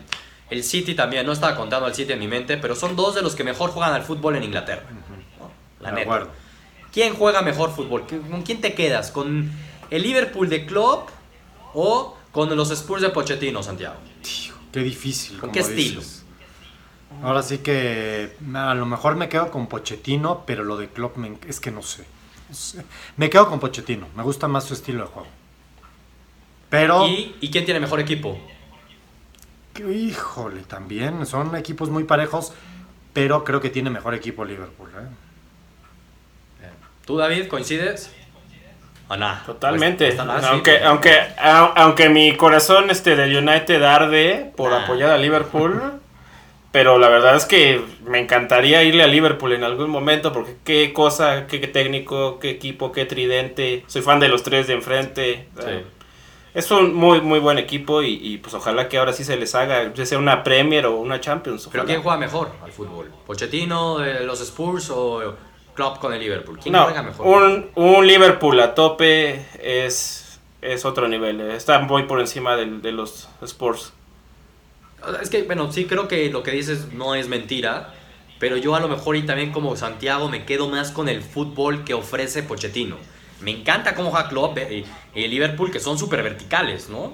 el 0.50 0.64
City 0.64 0.96
también, 0.96 1.26
no 1.26 1.34
estaba 1.34 1.58
contando 1.58 1.86
al 1.86 1.94
City 1.94 2.14
en 2.14 2.20
mi 2.20 2.28
mente, 2.30 2.56
pero 2.58 2.74
son 2.74 2.96
dos 2.96 3.14
de 3.16 3.22
los 3.22 3.36
que 3.36 3.44
mejor 3.44 3.70
juegan 3.72 3.94
al 3.94 4.04
fútbol 4.04 4.38
en 4.38 4.44
Inglaterra. 4.46 4.84
¿no? 4.90 5.17
La 5.80 5.90
De 5.90 5.96
neta. 5.96 6.02
acuerdo. 6.14 6.32
¿Quién 6.92 7.14
juega 7.16 7.42
mejor 7.42 7.72
fútbol? 7.76 8.06
¿Qué- 8.08 8.20
¿Con 8.20 8.42
quién 8.44 8.62
te 8.62 8.74
quedas? 8.74 9.12
¿Con 9.12 9.52
el 9.92 10.02
Liverpool 10.04 10.50
de 10.50 10.66
Klopp 10.66 11.10
o 11.74 12.18
con 12.32 12.56
los 12.56 12.72
Spurs 12.72 13.02
de 13.02 13.10
Pochettino, 13.10 13.62
Santiago? 13.64 13.96
Qué 14.72 14.80
difícil. 14.82 15.38
¿Con 15.40 15.52
qué 15.52 15.60
estilo? 15.60 16.02
dices. 16.02 16.24
Ahora 17.24 17.42
sí 17.42 17.60
que 17.60 18.36
a 18.54 18.74
lo 18.76 18.86
mejor 18.86 19.16
me 19.16 19.30
quedo 19.30 19.50
con 19.50 19.68
Pochettino, 19.68 20.44
pero 20.46 20.64
lo 20.64 20.78
de 20.78 20.90
Klopp 20.90 21.18
me- 21.18 21.38
es 21.48 21.60
que 21.60 21.72
no 21.72 21.82
sé. 21.82 22.04
No 22.50 22.56
sé. 22.56 22.84
Me 23.16 23.30
quedo 23.30 23.48
con 23.50 23.60
Pochettino, 23.60 24.08
me 24.16 24.24
gusta 24.24 24.48
más 24.48 24.66
su 24.66 24.74
estilo 24.74 25.04
de 25.04 25.08
juego. 25.10 25.28
Pero, 26.70 27.08
¿Y, 27.08 27.36
y 27.42 27.50
quién 27.50 27.66
tiene 27.66 27.80
mejor 27.80 28.00
equipo? 28.00 28.38
híjole, 29.80 30.62
también 30.64 31.26
son 31.26 31.56
equipos 31.56 31.90
muy 31.90 32.04
parejos, 32.04 32.52
pero 33.14 33.44
creo 33.44 33.62
que 33.62 33.70
tiene 33.70 33.90
mejor 33.90 34.14
equipo 34.16 34.44
Liverpool. 34.44 34.90
¿eh? 34.90 35.08
¿Tú, 37.08 37.18
David, 37.18 37.48
coincides? 37.48 38.12
¿O 39.10 39.16
nada? 39.16 39.42
Totalmente. 39.46 40.08
Pues, 40.12 40.20
ah, 40.20 40.42
aunque, 40.52 40.72
pues. 40.74 40.84
aunque, 40.84 41.12
a- 41.40 41.74
aunque 41.78 42.10
mi 42.10 42.36
corazón 42.36 42.90
este 42.90 43.16
del 43.16 43.36
United 43.38 43.82
arde 43.82 44.52
por 44.56 44.70
Nah. 44.72 44.84
apoyar 44.84 45.10
a 45.12 45.18
Liverpool. 45.18 45.82
Pero 46.74 47.00
la 47.00 47.08
verdad 47.08 47.36
es 47.38 47.46
que 47.46 47.82
me 48.06 48.20
encantaría 48.20 48.84
irle 48.84 49.02
a 49.02 49.08
Liverpool 49.08 49.54
en 49.54 49.64
algún 49.64 49.90
momento 49.90 50.34
porque 50.34 50.58
qué 50.66 50.92
cosa, 50.94 51.48
qué 51.48 51.60
técnico, 51.60 52.38
qué 52.40 52.50
equipo, 52.52 52.92
qué 52.92 53.06
tridente. 53.06 53.84
Soy 53.88 54.02
fan 54.02 54.20
de 54.20 54.28
los 54.28 54.44
tres 54.44 54.68
de 54.68 54.74
enfrente. 54.74 55.48
Sí. 55.58 55.66
Eh, 55.66 55.86
Es 56.54 56.70
un 56.72 56.94
muy 56.94 57.22
muy 57.22 57.40
buen 57.40 57.58
equipo 57.58 58.04
y, 58.04 58.20
y, 58.22 58.38
pues 58.40 58.54
ojalá 58.54 58.90
que 58.90 58.98
ahora 58.98 59.14
sí 59.14 59.24
se 59.24 59.38
les 59.38 59.56
haga, 59.56 59.94
ya 59.94 60.06
sea 60.06 60.18
una 60.20 60.44
Premier 60.44 60.86
o 60.88 60.98
una 60.98 61.20
Champions. 61.22 61.70
¿Pero 61.72 61.86
quién 61.86 62.02
juega 62.04 62.18
mejor 62.18 62.52
al 62.64 62.72
fútbol? 62.72 63.12
¿Pochettino 63.26 64.00
de 64.00 64.26
los 64.26 64.42
Spurs 64.42 64.90
o 64.90 65.36
Klopp 65.78 66.00
con 66.00 66.12
el 66.12 66.20
Liverpool? 66.20 66.60
¿Quién 66.62 66.74
No, 66.74 66.84
juega 66.86 67.04
mejor? 67.04 67.26
un, 67.26 67.70
un 67.76 68.06
Liverpool 68.06 68.60
a 68.60 68.74
tope 68.76 69.46
es, 69.62 70.40
es 70.62 70.84
otro 70.84 71.08
nivel. 71.08 71.40
eh. 71.40 71.56
Está 71.56 71.80
muy 71.80 72.04
por 72.04 72.20
encima 72.20 72.58
de, 72.58 72.92
los 72.92 73.30
Spurs. 73.44 73.94
Es 75.22 75.30
que, 75.30 75.44
bueno, 75.44 75.72
sí 75.72 75.86
creo 75.86 76.08
que 76.08 76.30
lo 76.32 76.42
que 76.44 76.52
dices 76.52 76.92
no 76.94 77.14
es 77.16 77.28
mentira, 77.30 77.94
pero 78.40 78.58
yo 78.58 78.76
a 78.76 78.80
lo 78.80 78.88
mejor 78.88 79.16
y 79.16 79.22
también 79.22 79.52
como 79.52 79.76
Santiago 79.76 80.28
me 80.30 80.44
quedo 80.46 80.68
más 80.68 80.92
con 80.92 81.08
el 81.08 81.22
fútbol 81.22 81.84
que 81.86 81.94
ofrece 81.94 82.42
Pochettino. 82.44 82.98
Me 83.42 83.52
encanta 83.52 83.94
cómo 83.94 84.10
juega 84.10 84.28
Klopp 84.30 84.58
y, 84.58 84.84
y 85.14 85.28
Liverpool, 85.28 85.72
que 85.72 85.80
son 85.80 86.00
súper 86.00 86.24
verticales, 86.24 86.90
¿no? 86.90 87.14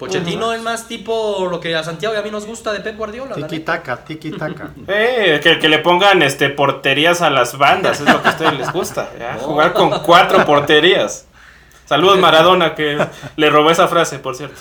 Pochettino 0.00 0.52
es 0.54 0.62
más 0.62 0.88
tipo 0.88 1.46
lo 1.50 1.60
que 1.60 1.76
a 1.76 1.84
Santiago 1.84 2.14
y 2.14 2.18
a 2.18 2.22
mí 2.22 2.30
nos 2.30 2.46
gusta 2.46 2.72
de 2.72 2.80
Pep 2.80 2.96
Guardiola. 2.96 3.36
la 3.36 3.46
Tiki 3.46 3.62
taka, 3.62 4.02
tiki 4.02 4.30
taka. 4.32 4.70
Eh, 4.88 5.40
que, 5.42 5.58
que 5.58 5.68
le 5.68 5.78
pongan 5.78 6.22
este 6.22 6.48
porterías 6.48 7.20
a 7.20 7.28
las 7.28 7.58
bandas, 7.58 8.00
es 8.00 8.10
lo 8.10 8.22
que 8.22 8.28
a 8.28 8.30
ustedes 8.32 8.58
les 8.58 8.72
gusta. 8.72 9.10
¿ya? 9.18 9.34
No. 9.34 9.40
Jugar 9.40 9.74
con 9.74 9.90
cuatro 10.00 10.44
porterías. 10.46 11.26
Saludos 11.84 12.18
Maradona, 12.20 12.74
que 12.74 12.98
le 13.36 13.50
robó 13.50 13.70
esa 13.70 13.88
frase, 13.88 14.18
por 14.18 14.36
cierto. 14.36 14.58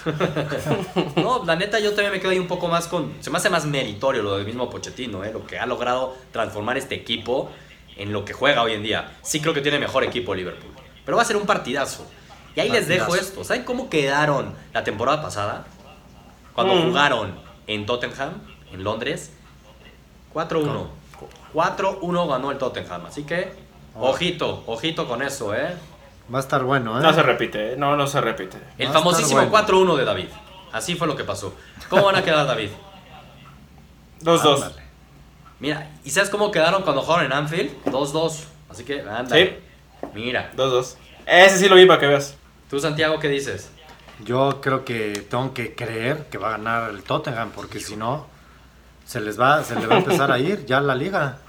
No, 1.15 1.45
la 1.45 1.55
neta 1.55 1.79
yo 1.79 1.91
también 1.91 2.11
me 2.11 2.19
quedo 2.19 2.31
ahí 2.31 2.39
un 2.39 2.47
poco 2.47 2.67
más 2.67 2.87
con... 2.87 3.13
Se 3.21 3.29
me 3.29 3.37
hace 3.37 3.49
más 3.49 3.65
meritorio 3.65 4.21
lo 4.21 4.35
del 4.35 4.45
mismo 4.45 4.69
Pochettino, 4.69 5.23
¿eh? 5.23 5.31
Lo 5.31 5.47
que 5.47 5.57
ha 5.57 5.65
logrado 5.65 6.17
transformar 6.31 6.77
este 6.77 6.95
equipo 6.95 7.49
en 7.95 8.11
lo 8.11 8.25
que 8.25 8.33
juega 8.33 8.61
hoy 8.63 8.73
en 8.73 8.83
día. 8.83 9.11
Sí 9.21 9.39
creo 9.39 9.53
que 9.53 9.61
tiene 9.61 9.79
mejor 9.79 10.03
equipo 10.03 10.35
Liverpool. 10.35 10.71
Pero 11.05 11.15
va 11.17 11.23
a 11.23 11.25
ser 11.25 11.37
un 11.37 11.45
partidazo. 11.45 12.05
Y 12.59 12.61
ahí 12.63 12.69
les 12.69 12.87
dejo 12.89 13.05
Partidazo. 13.07 13.29
esto. 13.31 13.43
¿Saben 13.45 13.63
cómo 13.63 13.89
quedaron 13.89 14.53
la 14.73 14.83
temporada 14.83 15.21
pasada? 15.21 15.65
Cuando 16.53 16.75
Mm. 16.75 16.87
jugaron 16.87 17.39
en 17.67 17.85
Tottenham, 17.85 18.33
en 18.73 18.83
Londres. 18.83 19.31
4-1. 20.33 20.89
4-1 21.53 22.27
ganó 22.27 22.51
el 22.51 22.57
Tottenham. 22.57 23.05
Así 23.05 23.23
que, 23.23 23.53
Oh. 23.95 24.09
ojito, 24.09 24.63
ojito 24.67 25.07
con 25.07 25.21
eso, 25.21 25.55
¿eh? 25.55 25.73
Va 26.33 26.39
a 26.39 26.41
estar 26.41 26.63
bueno, 26.63 26.99
¿eh? 26.99 27.01
No 27.01 27.13
se 27.13 27.23
repite, 27.23 27.73
¿eh? 27.73 27.75
no, 27.77 27.95
no 27.95 28.05
se 28.07 28.19
repite. 28.21 28.57
El 28.77 28.89
Va 28.89 28.93
famosísimo 28.93 29.37
bueno. 29.37 29.51
4-1 29.51 29.95
de 29.95 30.05
David. 30.05 30.27
Así 30.73 30.95
fue 30.95 31.07
lo 31.07 31.15
que 31.15 31.23
pasó. 31.23 31.53
¿Cómo 31.89 32.03
van 32.03 32.17
a 32.17 32.23
quedar, 32.23 32.45
David? 32.45 32.69
2-2. 34.21 34.55
Ándale. 34.63 34.83
Mira, 35.59 35.89
¿y 36.03 36.09
sabes 36.11 36.29
cómo 36.29 36.51
quedaron 36.51 36.83
cuando 36.83 37.01
jugaron 37.01 37.25
en 37.25 37.33
Anfield? 37.33 37.71
2-2. 37.85 38.43
Así 38.69 38.83
que, 38.83 39.01
anda. 39.01 39.35
Sí. 39.35 39.55
Mira. 40.13 40.51
2-2. 40.55 40.97
Ese 41.25 41.57
sí 41.57 41.69
lo 41.69 41.75
vi 41.75 41.85
para 41.85 41.99
que 41.99 42.07
veas. 42.07 42.35
¿Tú, 42.69 42.79
Santiago, 42.79 43.19
qué 43.19 43.27
dices? 43.29 43.69
Yo 44.23 44.59
creo 44.61 44.83
que 44.85 45.25
tengo 45.29 45.53
que 45.53 45.75
creer 45.75 46.27
que 46.29 46.37
va 46.37 46.49
a 46.49 46.51
ganar 46.57 46.89
el 46.91 47.03
Tottenham, 47.03 47.51
porque 47.55 47.79
si 47.79 47.95
no, 47.95 48.27
se 49.05 49.21
les 49.21 49.39
va, 49.39 49.63
se 49.63 49.75
le 49.79 49.87
va 49.87 49.95
a 49.95 49.99
empezar 49.99 50.31
a 50.31 50.39
ir 50.39 50.65
ya 50.65 50.81
la 50.81 50.93
liga. 50.95 51.39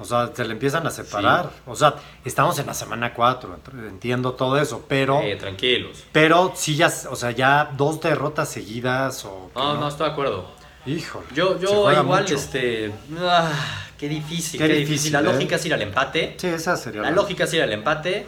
O 0.00 0.04
sea, 0.04 0.30
se 0.32 0.44
le 0.44 0.52
empiezan 0.52 0.86
a 0.86 0.90
separar. 0.90 1.50
O 1.66 1.74
sea, 1.74 1.96
estamos 2.24 2.56
en 2.60 2.66
la 2.66 2.74
semana 2.74 3.12
4, 3.12 3.58
entiendo 3.88 4.34
todo 4.34 4.56
eso, 4.60 4.84
pero, 4.88 5.20
Eh, 5.20 5.34
tranquilos. 5.34 6.04
pero 6.12 6.52
sí 6.54 6.76
ya, 6.76 6.86
o 7.10 7.16
sea, 7.16 7.32
ya 7.32 7.72
dos 7.76 8.00
derrotas 8.00 8.48
seguidas 8.48 9.24
o... 9.24 9.50
No, 9.56 9.74
no, 9.74 9.88
estoy 9.88 10.06
de 10.06 10.12
acuerdo. 10.12 10.46
Híjole. 10.86 11.26
Yo, 11.34 11.58
yo 11.58 11.90
igual, 11.90 12.22
mucho. 12.22 12.36
este... 12.36 12.92
ah, 13.20 13.50
qué 13.98 14.08
difícil, 14.08 14.60
Qué 14.60 14.68
qué, 14.68 14.72
difícil, 14.74 14.88
difícil. 14.94 15.12
La 15.14 15.18
¿eh? 15.20 15.22
lógica 15.24 15.56
es 15.56 15.66
ir 15.66 15.74
al 15.74 15.82
empate. 15.82 16.36
Sí, 16.38 16.46
esa 16.46 16.76
sería 16.76 17.02
La 17.02 17.10
lógica 17.10 17.42
es 17.44 17.52
ir 17.54 17.62
al 17.62 17.72
empate. 17.72 18.24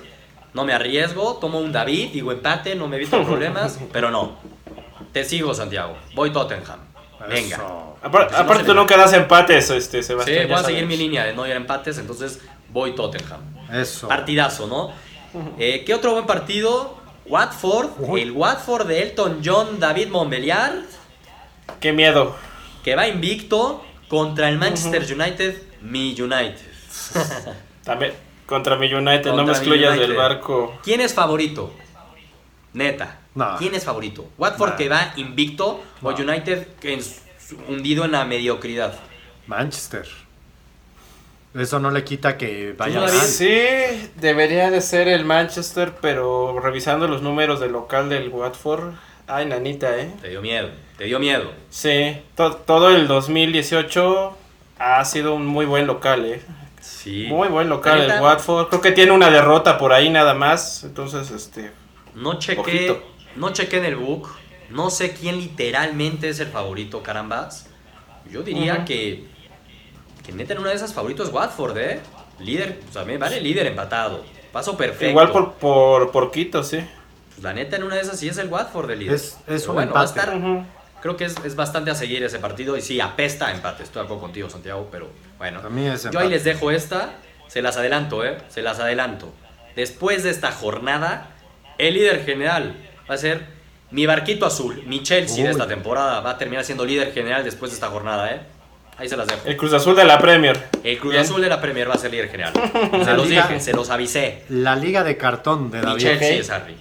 No 0.54 0.64
me 0.64 0.72
arriesgo, 0.72 1.34
tomo 1.40 1.58
un 1.60 1.72
David, 1.72 2.10
digo 2.12 2.32
empate, 2.32 2.74
no 2.74 2.88
me 2.88 2.96
evito 2.96 3.22
problemas, 3.26 3.78
pero 3.92 4.10
no. 4.10 4.36
Te 5.12 5.24
sigo, 5.24 5.54
Santiago. 5.54 5.96
Voy 6.14 6.30
Tottenham. 6.32 6.80
Venga. 7.28 7.56
Si 7.56 8.06
aparte 8.06 8.60
se 8.60 8.64
tú 8.64 8.74
nunca 8.74 8.96
das 8.96 9.12
empates, 9.12 9.68
este, 9.70 10.02
Sí, 10.02 10.08
Sebastián. 10.08 10.46
voy 10.48 10.56
ya 10.56 10.60
a 10.60 10.64
seguir 10.64 10.86
mi 10.86 10.96
línea 10.96 11.24
de 11.24 11.34
no 11.34 11.46
ir 11.46 11.52
a 11.52 11.56
empates, 11.56 11.98
entonces 11.98 12.40
voy 12.70 12.94
Tottenham. 12.94 13.40
Eso. 13.72 14.08
Partidazo, 14.08 14.66
¿no? 14.66 14.92
Eh, 15.58 15.84
¿Qué 15.84 15.94
otro 15.94 16.12
buen 16.12 16.26
partido? 16.26 16.98
Watford, 17.26 17.90
Uy. 17.98 18.22
el 18.22 18.32
Watford 18.32 18.86
de 18.88 19.02
Elton 19.02 19.40
John 19.44 19.78
David 19.78 20.08
Montbeliard, 20.08 20.80
Qué 21.78 21.92
miedo. 21.92 22.34
que 22.82 22.96
va 22.96 23.06
invicto 23.06 23.84
contra 24.08 24.48
el 24.48 24.58
Manchester 24.58 25.02
United, 25.02 25.62
mi 25.82 26.18
United. 26.20 26.56
También 27.84 28.12
contra 28.50 28.76
mi 28.76 28.92
United, 28.92 29.32
no 29.32 29.44
me 29.44 29.52
excluyas 29.52 29.96
del 29.98 30.14
barco. 30.14 30.76
¿Quién 30.82 31.00
es 31.00 31.14
favorito? 31.14 31.72
Neta. 32.74 33.18
No. 33.34 33.56
¿Quién 33.58 33.74
es 33.76 33.84
favorito? 33.84 34.28
¿Watford 34.36 34.70
No. 34.72 34.76
que 34.76 34.88
va 34.88 35.12
invicto 35.16 35.80
o. 36.02 36.08
United 36.10 36.66
que 36.80 36.94
es 36.94 37.22
hundido 37.68 38.04
en 38.04 38.12
la 38.12 38.24
mediocridad? 38.24 38.92
Manchester. 39.46 40.06
Eso 41.54 41.78
no 41.80 41.90
le 41.90 42.04
quita 42.04 42.36
que 42.36 42.74
vaya 42.76 43.00
mal. 43.00 43.10
Sí, 43.10 43.50
debería 44.16 44.70
de 44.70 44.80
ser 44.80 45.08
el 45.08 45.24
Manchester, 45.24 45.94
pero 46.00 46.58
revisando 46.60 47.08
los 47.08 47.22
números 47.22 47.58
del 47.60 47.72
local 47.72 48.08
del 48.08 48.28
Watford, 48.28 48.92
ay, 49.26 49.46
nanita, 49.46 49.96
¿eh? 49.98 50.12
Te 50.20 50.28
dio 50.28 50.42
miedo, 50.42 50.68
te 50.96 51.04
dio 51.04 51.18
miedo. 51.18 51.50
Sí, 51.70 52.16
to- 52.36 52.54
todo 52.56 52.90
el 52.90 53.08
2018 53.08 54.36
ha 54.78 55.04
sido 55.04 55.34
un 55.34 55.44
muy 55.46 55.66
buen 55.66 55.86
local, 55.88 56.24
¿eh? 56.24 56.40
Sí. 56.80 57.26
Muy 57.28 57.48
buen 57.48 57.68
local 57.68 58.00
el 58.00 58.20
Watford. 58.20 58.68
Creo 58.68 58.80
que 58.80 58.92
tiene 58.92 59.12
una 59.12 59.30
derrota 59.30 59.76
por 59.78 59.92
ahí 59.92 60.08
nada 60.10 60.34
más, 60.34 60.84
entonces, 60.84 61.30
este... 61.30 61.72
No 62.14 62.38
chequé, 62.38 62.60
Ojito. 62.60 63.02
no 63.36 63.52
chequé 63.52 63.78
en 63.78 63.84
el 63.84 63.96
book. 63.96 64.28
No 64.70 64.90
sé 64.90 65.12
quién 65.12 65.38
literalmente 65.38 66.28
es 66.28 66.40
el 66.40 66.48
favorito, 66.48 67.02
carambas. 67.02 67.66
Yo 68.30 68.42
diría 68.42 68.84
que, 68.84 69.26
que 70.24 70.32
neta 70.32 70.52
en 70.54 70.60
una 70.60 70.70
de 70.70 70.76
esas 70.76 70.94
favoritos 70.94 71.28
es 71.28 71.34
Watford, 71.34 71.76
¿eh? 71.78 72.00
Líder, 72.38 72.80
o 72.88 72.92
sea, 72.92 73.04
me 73.04 73.18
vale 73.18 73.40
líder 73.40 73.66
empatado. 73.66 74.24
Paso 74.52 74.76
perfecto. 74.76 75.06
Igual 75.10 75.30
por, 75.30 75.52
por, 75.54 76.10
por 76.10 76.30
Quito, 76.30 76.62
sí. 76.62 76.78
Pues 77.28 77.42
la 77.42 77.52
neta 77.52 77.76
en 77.76 77.84
una 77.84 77.96
de 77.96 78.00
esas 78.02 78.18
sí 78.18 78.28
es 78.28 78.38
el 78.38 78.48
Watford 78.48 78.90
el 78.90 78.98
líder. 79.00 79.14
Es- 79.14 79.38
es 79.46 79.66
un 79.68 79.74
bueno, 79.74 79.92
va 79.92 80.02
a 80.02 80.04
estar-. 80.04 80.64
Creo 81.00 81.16
que 81.16 81.24
es, 81.24 81.34
es 81.44 81.56
bastante 81.56 81.90
a 81.90 81.94
seguir 81.94 82.22
ese 82.22 82.38
partido 82.38 82.76
y 82.76 82.80
sí, 82.82 83.00
apesta 83.00 83.48
a 83.48 83.52
empate. 83.52 83.82
Estoy 83.82 84.00
de 84.00 84.04
acuerdo 84.04 84.20
contigo, 84.22 84.48
Santiago, 84.50 84.88
pero 84.90 85.10
bueno. 85.38 85.60
A 85.64 85.68
mí 85.70 85.86
es 85.86 86.08
Yo 86.10 86.18
ahí 86.18 86.28
les 86.28 86.44
dejo 86.44 86.70
esta, 86.70 87.14
se 87.48 87.62
las 87.62 87.76
adelanto, 87.76 88.24
¿eh? 88.24 88.38
Se 88.48 88.62
las 88.62 88.78
adelanto. 88.80 89.32
Después 89.76 90.22
de 90.22 90.30
esta 90.30 90.52
jornada, 90.52 91.30
el 91.78 91.94
líder 91.94 92.24
general 92.24 92.76
va 93.08 93.14
a 93.14 93.18
ser 93.18 93.44
mi 93.90 94.06
barquito 94.06 94.46
azul, 94.46 94.82
mi 94.86 95.02
Chelsea 95.02 95.36
de 95.38 95.42
Uy. 95.44 95.48
esta 95.50 95.66
temporada. 95.66 96.20
Va 96.20 96.30
a 96.30 96.38
terminar 96.38 96.64
siendo 96.64 96.84
líder 96.84 97.12
general 97.12 97.42
después 97.44 97.70
de 97.70 97.74
esta 97.74 97.88
jornada, 97.88 98.32
¿eh? 98.32 98.40
Ahí 98.98 99.08
se 99.08 99.16
las 99.16 99.26
dejo. 99.26 99.40
El 99.48 99.56
Cruz 99.56 99.72
Azul 99.72 99.96
de 99.96 100.04
la 100.04 100.18
Premier. 100.18 100.68
El 100.84 100.98
Cruz 100.98 101.12
Bien. 101.12 101.24
Azul 101.24 101.40
de 101.40 101.48
la 101.48 101.58
Premier 101.58 101.88
va 101.88 101.94
a 101.94 101.98
ser 101.98 102.10
líder 102.10 102.28
general. 102.28 102.52
Se 103.04 103.12
los 103.14 103.28
liga- 103.28 103.46
dije, 103.48 103.58
se 103.60 103.72
los 103.72 103.88
avisé. 103.88 104.44
La 104.50 104.76
liga 104.76 105.02
de 105.02 105.16
cartón 105.16 105.70
de 105.70 105.78
Mi 105.78 105.84
David. 105.86 106.00
Chelsea 106.02 106.28
ok. 106.34 106.40
es 106.40 106.50
Harry. 106.50 106.76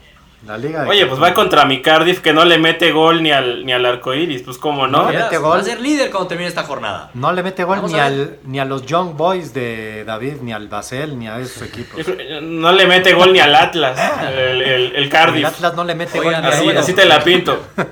La 0.46 0.58
liga 0.58 0.84
de 0.84 0.90
Oye, 0.90 1.06
pues 1.06 1.22
va 1.22 1.34
contra 1.34 1.66
mi 1.66 1.82
Cardiff 1.82 2.22
que 2.22 2.32
no 2.32 2.46
le 2.46 2.58
mete 2.58 2.92
gol 2.92 3.22
ni 3.22 3.32
al, 3.32 3.66
ni 3.66 3.74
al 3.74 3.86
arco 3.86 4.14
iris, 4.14 4.42
pues 4.44 4.58
cómo 4.58 4.88
no. 4.88 5.12
Le 5.12 5.20
Va 5.20 5.38
gol. 5.38 5.60
a 5.60 5.64
ser 5.64 5.82
líder 5.82 6.10
cuando 6.10 6.28
termine 6.30 6.48
esta 6.48 6.64
jornada. 6.64 7.12
No 7.14 7.34
le 7.34 7.44
mete 7.44 7.66
gol 7.66 7.78
Vamos 7.78 7.92
ni, 7.92 8.00
a 8.00 8.06
al, 8.06 8.38
ni 8.46 8.60
a 8.60 8.66
los 8.66 8.86
Young 8.86 9.18
Boys 9.18 9.54
de 9.54 10.06
David, 10.06 10.36
ni 10.42 10.54
al 10.54 10.70
Basel, 10.70 11.20
ni 11.20 11.28
a 11.28 11.40
esos 11.40 11.64
equipos. 11.64 12.06
No 12.42 12.72
le 12.72 12.86
mete 12.86 13.14
gol 13.14 13.34
ni 13.34 13.40
al 13.40 13.54
Atlas, 13.54 14.00
el, 14.30 14.62
el, 14.62 14.62
el 14.62 14.96
El 14.96 15.10
Cardiff. 15.10 15.46
Atlas 15.46 15.76
no 15.76 15.84
le 15.84 15.96
mete 15.96 16.20
Oigan, 16.20 16.42
gol 16.42 16.42
ni 16.44 16.48
a 16.48 16.58
Así, 16.58 16.70
así 16.70 16.94
te 16.94 17.06
la 17.06 17.22
pinto. 17.22 17.62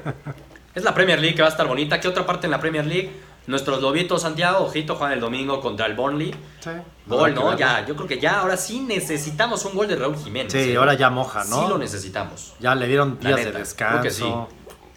Es 0.77 0.83
la 0.83 0.93
Premier 0.93 1.19
League 1.19 1.35
que 1.35 1.41
va 1.41 1.47
a 1.47 1.51
estar 1.51 1.65
bonita. 1.65 1.99
¿Qué 1.99 2.07
otra 2.07 2.23
parte 2.23 2.45
en 2.45 2.51
la 2.51 2.59
Premier 2.59 2.85
League? 2.85 3.09
Nuestros 3.47 3.81
lobitos 3.81 4.21
Santiago, 4.21 4.65
ojito, 4.65 4.95
juegan 4.95 5.13
el 5.13 5.21
domingo 5.21 5.59
contra 5.61 5.85
el 5.85 5.93
Burnley. 5.95 6.31
Sí. 6.59 6.69
Gol, 7.05 7.29
que 7.33 7.35
¿no? 7.39 7.45
verlo. 7.45 7.57
Ya, 7.57 7.85
yo 7.85 7.95
creo 7.95 8.07
que 8.07 8.19
ya 8.19 8.41
ahora 8.41 8.57
sí 8.57 8.81
necesitamos 8.81 9.63
un 9.65 9.73
gol 9.75 9.87
de 9.87 9.95
Raúl 9.95 10.17
Jiménez. 10.17 10.51
Sí, 10.51 10.71
¿eh? 10.73 10.75
ahora 10.77 10.93
ya 10.95 11.09
moja, 11.09 11.43
¿no? 11.45 11.61
Sí 11.63 11.69
lo 11.69 11.77
necesitamos. 11.77 12.53
Ya 12.59 12.75
le 12.75 12.87
dieron 12.87 13.17
días 13.19 13.37
neta, 13.37 13.45
de 13.45 13.51
creo 13.51 14.01
que 14.01 14.09
descanso. 14.09 14.49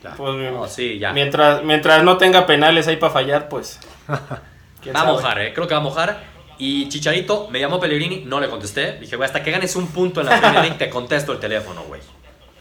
Ya. 0.03 0.15
Pues, 0.15 0.53
No, 0.53 0.67
sí, 0.67 0.99
ya. 0.99 1.13
mientras, 1.13 1.63
mientras 1.63 2.03
no 2.03 2.17
tenga 2.19 2.45
penales 2.47 2.89
ahí 2.89 2.97
para 2.97 3.13
fallar, 3.13 3.49
pues. 3.49 3.79
Va 4.09 5.01
a 5.01 5.05
mojar, 5.05 5.39
¿eh? 5.41 5.53
Creo 5.55 5.69
que 5.69 5.75
va 5.75 5.81
a 5.81 5.85
mojar. 5.85 6.25
Y 6.59 6.89
Chicharito, 6.89 7.49
me 7.51 7.61
llamó 7.61 7.79
Pellegrini, 7.79 8.25
no 8.27 8.41
le 8.41 8.49
contesté. 8.49 8.93
Dije, 8.99 9.17
güey, 9.17 9.27
hasta 9.27 9.43
que 9.43 9.51
ganes 9.51 9.77
un 9.77 9.89
punto 9.89 10.21
en 10.21 10.27
la 10.27 10.41
Premier 10.41 10.63
League 10.63 10.77
te 10.79 10.91
contesto 10.91 11.33
el 11.33 11.39
teléfono, 11.39 11.83
güey. 11.85 12.01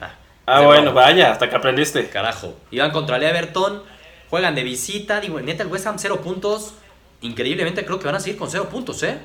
Ah, 0.01 0.11
Ah, 0.45 0.61
bueno, 0.61 0.93
vaya, 0.93 1.31
hasta 1.31 1.49
que 1.49 1.55
aprendiste. 1.55 2.09
Carajo. 2.09 2.55
Iban 2.71 2.91
contra 2.91 3.17
el 3.17 3.23
Everton, 3.23 3.83
juegan 4.29 4.55
de 4.55 4.63
visita. 4.63 5.19
Digo, 5.19 5.39
neta, 5.39 5.63
el 5.63 5.69
West 5.69 5.87
Ham 5.87 5.95
cero 5.97 6.21
puntos. 6.21 6.73
Increíblemente 7.21 7.85
creo 7.85 7.99
que 7.99 8.05
van 8.05 8.15
a 8.15 8.19
seguir 8.19 8.39
con 8.39 8.49
cero 8.49 8.69
puntos, 8.69 9.03
¿eh? 9.03 9.17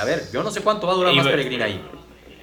A 0.00 0.04
ver, 0.04 0.24
yo 0.32 0.42
no 0.42 0.50
sé 0.50 0.60
cuánto 0.62 0.86
va 0.86 0.92
a 0.94 0.96
durar 0.96 1.12
Y 1.12 1.16
más 1.16 1.26
Pellegrini 1.26 1.62
ahí. 1.62 1.82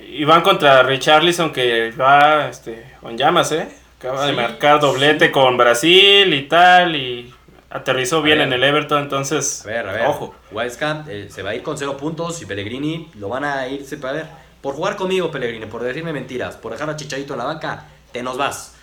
Y 0.07 0.23
van 0.25 0.41
contra 0.41 0.83
Richarlison 0.83 1.51
que 1.51 1.91
va 1.91 2.47
este, 2.49 2.93
con 3.01 3.17
llamas, 3.17 3.51
¿eh? 3.51 3.67
Acaba 3.97 4.27
de 4.27 4.33
marcar 4.33 4.79
doblete 4.79 5.31
con 5.31 5.57
Brasil 5.57 6.33
y 6.33 6.43
tal. 6.43 6.95
Y 6.95 7.33
aterrizó 7.69 8.21
bien 8.21 8.37
ver. 8.37 8.47
en 8.47 8.53
el 8.53 8.63
Everton, 8.63 9.03
entonces. 9.03 9.63
A 9.65 9.67
ver, 9.67 9.87
a 9.87 9.91
ver. 9.91 10.05
Ojo. 10.07 10.35
West 10.51 10.81
Ham 10.83 11.05
eh, 11.09 11.27
se 11.29 11.41
va 11.41 11.51
a 11.51 11.55
ir 11.55 11.63
con 11.63 11.77
cero 11.77 11.97
puntos 11.97 12.41
y 12.41 12.45
Pellegrini 12.45 13.09
lo 13.15 13.29
van 13.29 13.43
a 13.43 13.67
irse 13.67 13.97
para 13.97 14.13
ver. 14.13 14.27
Por 14.61 14.75
jugar 14.75 14.95
conmigo, 14.95 15.31
Pellegrini, 15.31 15.65
por 15.65 15.83
decirme 15.83 16.13
mentiras, 16.13 16.57
por 16.57 16.71
dejar 16.71 16.89
a 16.89 16.95
Chicharito 16.95 17.33
en 17.33 17.39
la 17.39 17.45
banca, 17.45 17.85
te 18.11 18.23
nos 18.23 18.37
vas. 18.37 18.74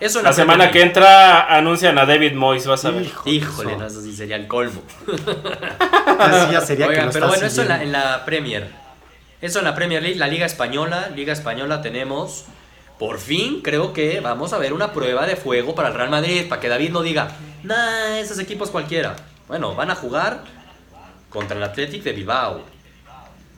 Eso 0.00 0.22
La 0.22 0.32
semana 0.32 0.70
que 0.70 0.80
entra 0.80 1.56
anuncian 1.56 1.98
a 1.98 2.06
David 2.06 2.34
Moyes, 2.34 2.66
vas 2.66 2.84
a 2.84 2.90
ver. 2.90 3.02
Hijo 3.02 3.24
League. 3.24 3.40
de 3.40 3.46
Híjole, 3.46 3.76
no, 3.76 3.86
eso 3.86 4.00
sí 4.00 4.14
sería 4.14 4.36
el 4.36 4.46
colmo. 4.46 4.82
Así 6.18 6.52
ya 6.52 6.60
sería 6.60 6.86
que 6.86 6.92
Oigan, 6.92 7.10
pero 7.12 7.28
bueno, 7.28 7.46
eso 7.46 7.62
en 7.62 7.68
la, 7.68 7.74
siguiendo. 7.78 7.98
en 7.98 8.10
la 8.10 8.24
Premier. 8.24 8.70
Eso 9.40 9.58
en 9.58 9.64
la 9.64 9.74
Premier 9.74 10.02
League, 10.02 10.18
la 10.18 10.28
Liga 10.28 10.46
Española. 10.46 11.10
Liga 11.14 11.32
Española 11.32 11.82
tenemos. 11.82 12.44
Por 12.98 13.18
fin 13.18 13.60
creo 13.62 13.92
que 13.92 14.20
vamos 14.20 14.52
a 14.52 14.58
ver 14.58 14.72
una 14.72 14.92
prueba 14.92 15.26
de 15.26 15.36
fuego 15.36 15.74
para 15.74 15.88
el 15.88 15.94
Real 15.94 16.10
Madrid. 16.10 16.48
Para 16.48 16.60
que 16.60 16.68
David 16.68 16.90
no 16.90 17.02
diga, 17.02 17.28
Nah, 17.62 18.18
esos 18.18 18.38
equipos 18.38 18.70
cualquiera. 18.70 19.16
Bueno, 19.48 19.74
van 19.74 19.90
a 19.90 19.94
jugar 19.94 20.44
contra 21.28 21.56
el 21.56 21.62
Athletic 21.62 22.02
de 22.02 22.12
Bilbao. 22.12 22.62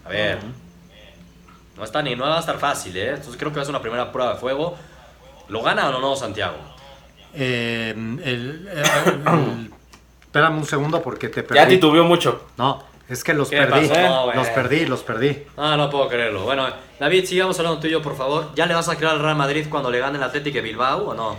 A 0.04 0.08
ver. 0.08 0.38
No, 1.76 1.84
está 1.84 2.02
ni, 2.02 2.14
no 2.16 2.24
va 2.24 2.36
a 2.36 2.40
estar 2.40 2.58
fácil, 2.58 2.96
¿eh? 2.96 3.10
Entonces 3.10 3.36
creo 3.36 3.50
que 3.50 3.56
va 3.56 3.62
a 3.62 3.64
ser 3.64 3.74
una 3.74 3.82
primera 3.82 4.10
prueba 4.10 4.34
de 4.34 4.38
fuego. 4.38 4.76
¿Lo 5.50 5.62
gana 5.62 5.88
o 5.90 6.00
no 6.00 6.16
Santiago? 6.16 6.56
Eh, 7.34 7.92
el- 7.96 8.20
el- 8.24 8.68
el- 8.68 9.70
espérame 10.22 10.58
un 10.58 10.64
segundo 10.66 11.02
porque 11.02 11.28
te 11.28 11.42
perdí. 11.42 11.60
Ya 11.60 11.68
titubeó 11.68 12.04
mucho. 12.04 12.46
No, 12.56 12.82
es 13.08 13.22
que 13.24 13.34
los 13.34 13.50
¿Qué 13.50 13.56
perdí. 13.58 13.88
pasó? 13.88 14.00
No, 14.00 14.32
los 14.34 14.48
perdí, 14.48 14.86
los 14.86 15.00
perdí. 15.02 15.44
Ah, 15.56 15.76
no 15.76 15.90
puedo 15.90 16.08
creerlo. 16.08 16.42
Bueno, 16.44 16.66
David, 16.98 17.24
sigamos 17.24 17.58
hablando 17.58 17.80
tú 17.80 17.86
y 17.86 17.90
yo, 17.90 18.02
por 18.02 18.16
favor. 18.16 18.48
¿Ya 18.54 18.66
le 18.66 18.74
vas 18.74 18.88
a 18.88 18.96
creer 18.96 19.12
al 19.12 19.20
Real 19.20 19.36
Madrid 19.36 19.66
cuando 19.68 19.90
le 19.90 19.98
gane 20.00 20.18
el 20.18 20.24
Athletic 20.24 20.54
de 20.54 20.60
Bilbao 20.60 21.08
o 21.08 21.14
no? 21.14 21.36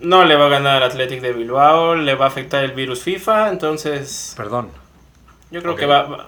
No 0.00 0.24
le 0.24 0.34
va 0.36 0.46
a 0.46 0.48
ganar 0.48 0.82
al 0.82 0.90
Athletic 0.90 1.20
de 1.20 1.32
Bilbao, 1.32 1.94
le 1.94 2.14
va 2.14 2.24
a 2.26 2.28
afectar 2.28 2.64
el 2.64 2.72
virus 2.72 3.02
FIFA, 3.02 3.50
entonces 3.50 4.32
Perdón. 4.36 4.70
yo 5.50 5.60
creo 5.60 5.76
que 5.76 5.84
va, 5.86 6.02
va, 6.04 6.26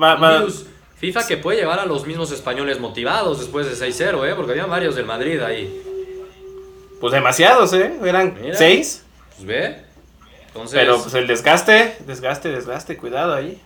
va- 0.00 0.14
va- 0.14 0.38
Virus 0.38 0.66
FIFA 0.98 1.26
que 1.26 1.36
puede 1.38 1.58
llevar 1.58 1.80
a 1.80 1.86
los 1.86 2.06
mismos 2.06 2.30
españoles 2.30 2.78
motivados 2.78 3.40
después 3.40 3.66
de 3.66 3.74
6-0, 3.74 4.24
¿eh? 4.30 4.34
Porque 4.36 4.52
había 4.52 4.66
varios 4.66 4.94
del 4.94 5.06
Madrid 5.06 5.40
ahí. 5.42 5.82
Pues 7.04 7.12
demasiados, 7.12 7.70
¿eh? 7.74 7.98
Eran 8.02 8.34
Mira. 8.40 8.56
seis, 8.56 9.04
Pues 9.36 9.46
ve. 9.46 9.84
Entonces, 10.46 10.78
pero 10.80 11.02
pues 11.02 11.12
el 11.14 11.26
desgaste, 11.26 11.98
desgaste, 12.06 12.48
desgaste, 12.50 12.96
cuidado 12.96 13.34
ahí. 13.34 13.60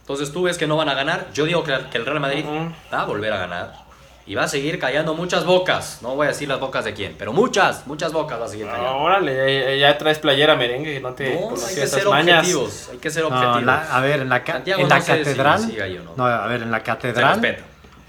entonces 0.00 0.32
tú 0.32 0.42
ves 0.42 0.58
que 0.58 0.66
no 0.66 0.76
van 0.76 0.88
a 0.88 0.94
ganar. 0.94 1.28
Yo 1.32 1.44
digo 1.44 1.62
que, 1.62 1.72
que 1.92 1.98
el 1.98 2.04
Real 2.04 2.18
Madrid 2.18 2.44
Ujú. 2.44 2.72
va 2.92 3.02
a 3.02 3.04
volver 3.04 3.32
a 3.32 3.36
ganar. 3.38 3.84
Y 4.26 4.34
va 4.34 4.42
a 4.42 4.48
seguir 4.48 4.80
callando 4.80 5.14
muchas 5.14 5.44
bocas. 5.44 6.00
No 6.02 6.16
voy 6.16 6.24
a 6.24 6.30
decir 6.30 6.48
las 6.48 6.58
bocas 6.58 6.84
de 6.84 6.94
quién, 6.94 7.14
pero 7.16 7.32
muchas, 7.32 7.86
muchas 7.86 8.12
bocas 8.12 8.40
va 8.40 8.46
a 8.46 8.48
seguir 8.48 8.66
No, 8.66 8.72
callando. 8.72 8.96
órale, 8.96 9.76
ya, 9.78 9.90
ya 9.92 9.98
traes 9.98 10.18
playera 10.18 10.56
merengue, 10.56 10.98
no 10.98 11.12
te 11.12 11.32
No, 11.38 11.50
hay 11.50 11.74
que 11.76 11.82
esas 11.84 12.00
ser 12.00 12.08
mañas. 12.08 12.38
objetivos. 12.40 12.88
Hay 12.90 12.98
que 12.98 13.10
ser 13.10 13.22
No, 13.22 13.28
objetivos. 13.28 13.62
la- 13.62 13.96
a 13.96 14.00
ver, 14.00 14.20
en 14.22 14.28
la, 14.30 14.42
ca- 14.42 14.62
en 14.66 14.80
no 14.80 14.88
la 14.88 15.00
si 15.00 15.06
catedral. 15.12 15.60
o 15.62 16.02
no. 16.02 16.12
no, 16.16 16.24
a 16.26 16.46
ver, 16.48 16.62
en 16.62 16.70
la 16.72 16.82
catedral. 16.82 17.56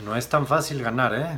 No 0.03 0.15
es 0.15 0.27
tan 0.27 0.47
fácil 0.47 0.81
ganar, 0.81 1.13
¿eh? 1.13 1.37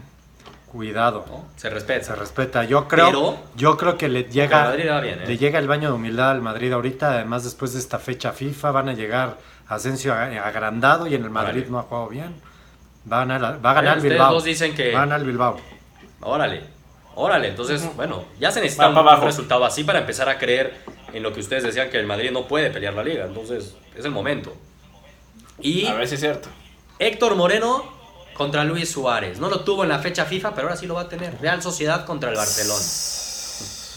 Cuidado. 0.71 1.25
¿no? 1.29 1.45
Se 1.55 1.69
respeta. 1.69 2.03
Se 2.05 2.15
respeta. 2.15 2.63
Yo 2.65 2.87
creo, 2.87 3.05
Pero- 3.07 3.37
yo 3.55 3.77
creo 3.77 3.97
que 3.97 4.09
le 4.09 4.25
llega, 4.25 4.65
Madrid 4.65 4.89
va 4.89 4.99
bien, 5.01 5.21
¿eh? 5.21 5.27
le 5.27 5.37
llega 5.37 5.59
el 5.59 5.67
baño 5.67 5.89
de 5.89 5.95
humildad 5.95 6.31
al 6.31 6.41
Madrid 6.41 6.71
ahorita. 6.73 7.11
Además, 7.13 7.43
después 7.43 7.73
de 7.73 7.79
esta 7.79 7.99
fecha 7.99 8.31
FIFA, 8.33 8.71
van 8.71 8.89
a 8.89 8.93
llegar 8.93 9.37
Asensio 9.69 10.13
ag- 10.13 10.41
agrandado 10.43 11.07
y 11.07 11.15
en 11.15 11.23
el 11.23 11.29
Madrid 11.29 11.61
Órale. 11.61 11.71
no 11.71 11.79
ha 11.79 11.83
jugado 11.83 12.07
bien. 12.09 12.35
Va 13.11 13.21
a 13.21 13.25
ganar, 13.25 13.65
va 13.65 13.71
a 13.71 13.73
ganar 13.73 13.97
el 13.97 14.03
Bilbao. 14.03 14.33
dos 14.33 14.43
dicen 14.43 14.75
que- 14.75 14.91
Va 14.91 14.99
a 14.99 15.05
ganar 15.05 15.21
el 15.21 15.25
Bilbao. 15.27 15.57
Órale, 16.21 16.63
órale. 17.15 17.47
Entonces, 17.49 17.89
bueno, 17.95 18.25
ya 18.39 18.51
se 18.51 18.59
necesita 18.59 18.85
Va 18.87 18.91
un 18.91 18.97
abajo. 18.97 19.25
resultado 19.25 19.63
así 19.65 19.83
para 19.85 19.99
empezar 19.99 20.27
a 20.29 20.37
creer 20.37 20.73
en 21.13 21.23
lo 21.23 21.31
que 21.33 21.39
ustedes 21.39 21.63
decían 21.63 21.89
que 21.89 21.97
el 21.99 22.05
Madrid 22.07 22.31
no 22.31 22.47
puede 22.47 22.69
pelear 22.71 22.93
la 22.93 23.03
liga. 23.03 23.25
Entonces, 23.25 23.75
es 23.95 24.03
el 24.03 24.11
momento. 24.11 24.53
Y 25.61 25.87
A 25.87 25.93
ver 25.95 26.07
si 26.07 26.15
es 26.15 26.19
cierto. 26.21 26.49
Héctor 26.99 27.35
Moreno 27.35 27.83
contra 28.37 28.63
Luis 28.63 28.91
Suárez. 28.91 29.39
No 29.39 29.49
lo 29.49 29.61
tuvo 29.61 29.83
en 29.83 29.89
la 29.89 29.99
fecha 29.99 30.25
FIFA, 30.25 30.53
pero 30.53 30.67
ahora 30.67 30.79
sí 30.79 30.85
lo 30.87 30.93
va 30.93 31.01
a 31.01 31.09
tener. 31.09 31.37
Real 31.41 31.61
Sociedad 31.61 32.05
contra 32.05 32.29
el 32.29 32.35
Barcelona. 32.35 32.83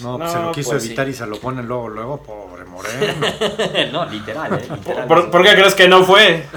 No, 0.01 0.17
pues 0.19 0.33
se 0.33 0.39
lo 0.39 0.53
quiso 0.53 0.71
pues 0.71 0.85
evitar 0.87 1.05
sí. 1.07 1.13
y 1.13 1.15
se 1.15 1.27
lo 1.27 1.39
ponen 1.39 1.67
luego, 1.67 1.89
luego, 1.89 2.23
pobre 2.23 2.65
Moreno. 2.65 3.13
no, 3.93 4.07
literal, 4.07 4.55
¿eh? 4.55 4.67
literal. 4.75 5.07
¿Por, 5.07 5.31
por 5.31 5.45
qué 5.45 5.53
crees 5.53 5.75
que 5.75 5.87
no 5.89 6.05
fue? 6.05 6.47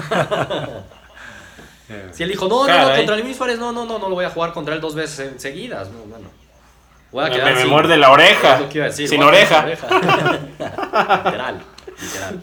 Si 2.12 2.22
él 2.22 2.30
dijo, 2.30 2.48
no, 2.48 2.66
no, 2.66 2.72
no, 2.72 2.84
Caray. 2.84 2.96
contra 3.04 3.16
Luis 3.16 3.36
Suárez, 3.36 3.58
no, 3.58 3.70
no, 3.70 3.84
no, 3.84 3.98
no 3.98 4.08
lo 4.08 4.14
voy 4.14 4.24
a 4.24 4.30
jugar 4.30 4.52
contra 4.54 4.74
él 4.74 4.80
dos 4.80 4.94
veces 4.94 5.18
en- 5.32 5.38
seguidas. 5.38 5.90
No, 5.90 5.98
bueno. 6.04 6.28
Voy 7.12 7.24
a 7.24 7.28
Me, 7.28 7.34
quedar 7.36 7.54
me 7.54 7.60
sin- 7.60 7.70
muerde 7.70 7.96
la 7.98 8.10
oreja. 8.10 8.60
Decir, 8.62 9.06
Sin 9.08 9.22
oreja. 9.22 9.66
literal, 9.66 11.60
literal. 12.00 12.40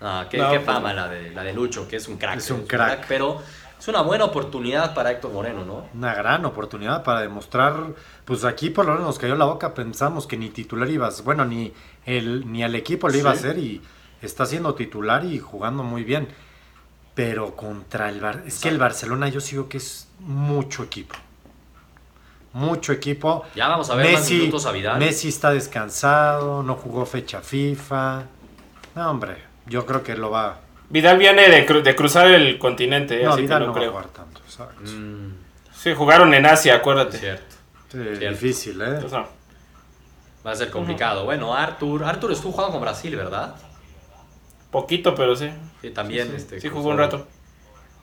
Ah, 0.00 0.26
qué, 0.30 0.36
No, 0.36 0.50
qué 0.50 0.60
pues- 0.60 0.66
fama 0.66 0.92
la 0.92 1.08
de, 1.08 1.30
la 1.30 1.42
de 1.42 1.52
Lucho, 1.54 1.88
que 1.88 1.96
es 1.96 2.06
un 2.08 2.18
crack. 2.18 2.36
Es 2.38 2.50
un 2.50 2.66
crack. 2.66 3.06
Pero 3.08 3.42
es 3.78 3.88
una 3.88 4.02
buena 4.02 4.24
oportunidad 4.24 4.94
para 4.94 5.12
Héctor 5.12 5.32
Moreno, 5.32 5.64
¿no? 5.64 5.86
Una 5.94 6.14
gran 6.14 6.44
oportunidad 6.44 7.04
para 7.04 7.20
demostrar, 7.20 7.94
pues 8.24 8.44
aquí 8.44 8.70
por 8.70 8.86
lo 8.86 8.92
menos 8.92 9.06
nos 9.06 9.18
cayó 9.18 9.36
la 9.36 9.44
boca, 9.44 9.74
pensamos 9.74 10.26
que 10.26 10.36
ni 10.36 10.50
titular 10.50 10.88
ibas, 10.90 11.22
bueno, 11.22 11.44
ni 11.44 11.72
el 12.04 12.50
ni 12.50 12.64
al 12.64 12.74
equipo 12.74 13.08
le 13.08 13.18
iba 13.18 13.30
a 13.30 13.34
hacer 13.34 13.58
y 13.58 13.80
está 14.20 14.46
siendo 14.46 14.74
titular 14.74 15.24
y 15.24 15.38
jugando 15.38 15.82
muy 15.82 16.04
bien. 16.04 16.28
Pero 17.14 17.56
contra 17.56 18.08
el 18.08 18.20
Bar 18.20 18.44
es 18.46 18.60
que 18.60 18.68
el 18.68 18.78
Barcelona 18.78 19.28
yo 19.28 19.40
sigo 19.40 19.68
que 19.68 19.78
es 19.78 20.08
mucho 20.20 20.84
equipo. 20.84 21.16
Mucho 22.52 22.92
equipo. 22.92 23.44
Ya 23.54 23.68
vamos 23.68 23.90
a 23.90 23.96
ver 23.96 24.12
más 24.12 24.30
minutos 24.30 24.66
a 24.66 24.72
Vidal. 24.72 24.98
Messi 24.98 25.28
está 25.28 25.50
descansado, 25.50 26.62
no 26.62 26.76
jugó 26.76 27.04
fecha 27.06 27.40
FIFA. 27.40 28.24
No, 28.94 29.10
hombre, 29.10 29.36
yo 29.66 29.84
creo 29.84 30.02
que 30.02 30.16
lo 30.16 30.30
va. 30.30 30.60
Vidal 30.90 31.18
viene 31.18 31.48
de, 31.48 31.66
cru- 31.68 31.82
de 31.82 31.94
cruzar 31.94 32.26
el 32.28 32.58
continente, 32.58 33.22
No, 33.22 33.32
así 33.32 33.42
Vidal 33.42 33.60
que 33.62 33.66
no, 33.66 33.66
no 33.66 33.72
va 33.72 33.78
a 33.78 33.80
creo. 33.80 33.90
jugar 33.92 34.06
tanto. 34.08 34.40
exacto. 34.44 34.82
Mm, 34.82 35.34
Sí, 35.74 35.94
jugaron 35.94 36.34
en 36.34 36.44
Asia, 36.46 36.74
es 36.74 36.80
acuérdate. 36.80 37.18
cierto. 37.18 37.54
Sí, 37.92 37.98
Cierto. 38.02 38.28
difícil, 38.30 38.80
¿eh? 38.80 38.84
Entonces, 38.86 39.12
no. 39.12 39.28
Va 40.46 40.50
a 40.52 40.56
ser 40.56 40.70
complicado. 40.70 41.24
Bueno, 41.24 41.54
Arthur, 41.54 42.04
Arthur 42.04 42.32
estuvo 42.32 42.52
jugando 42.52 42.72
con 42.72 42.80
Brasil, 42.82 43.14
¿verdad? 43.16 43.54
Poquito, 44.70 45.14
pero 45.14 45.34
sí. 45.36 45.50
Sí, 45.80 45.90
también. 45.90 46.28
Sí, 46.30 46.36
este, 46.36 46.60
sí 46.60 46.68
jugó 46.68 46.90
un 46.90 46.98
rato. 46.98 47.26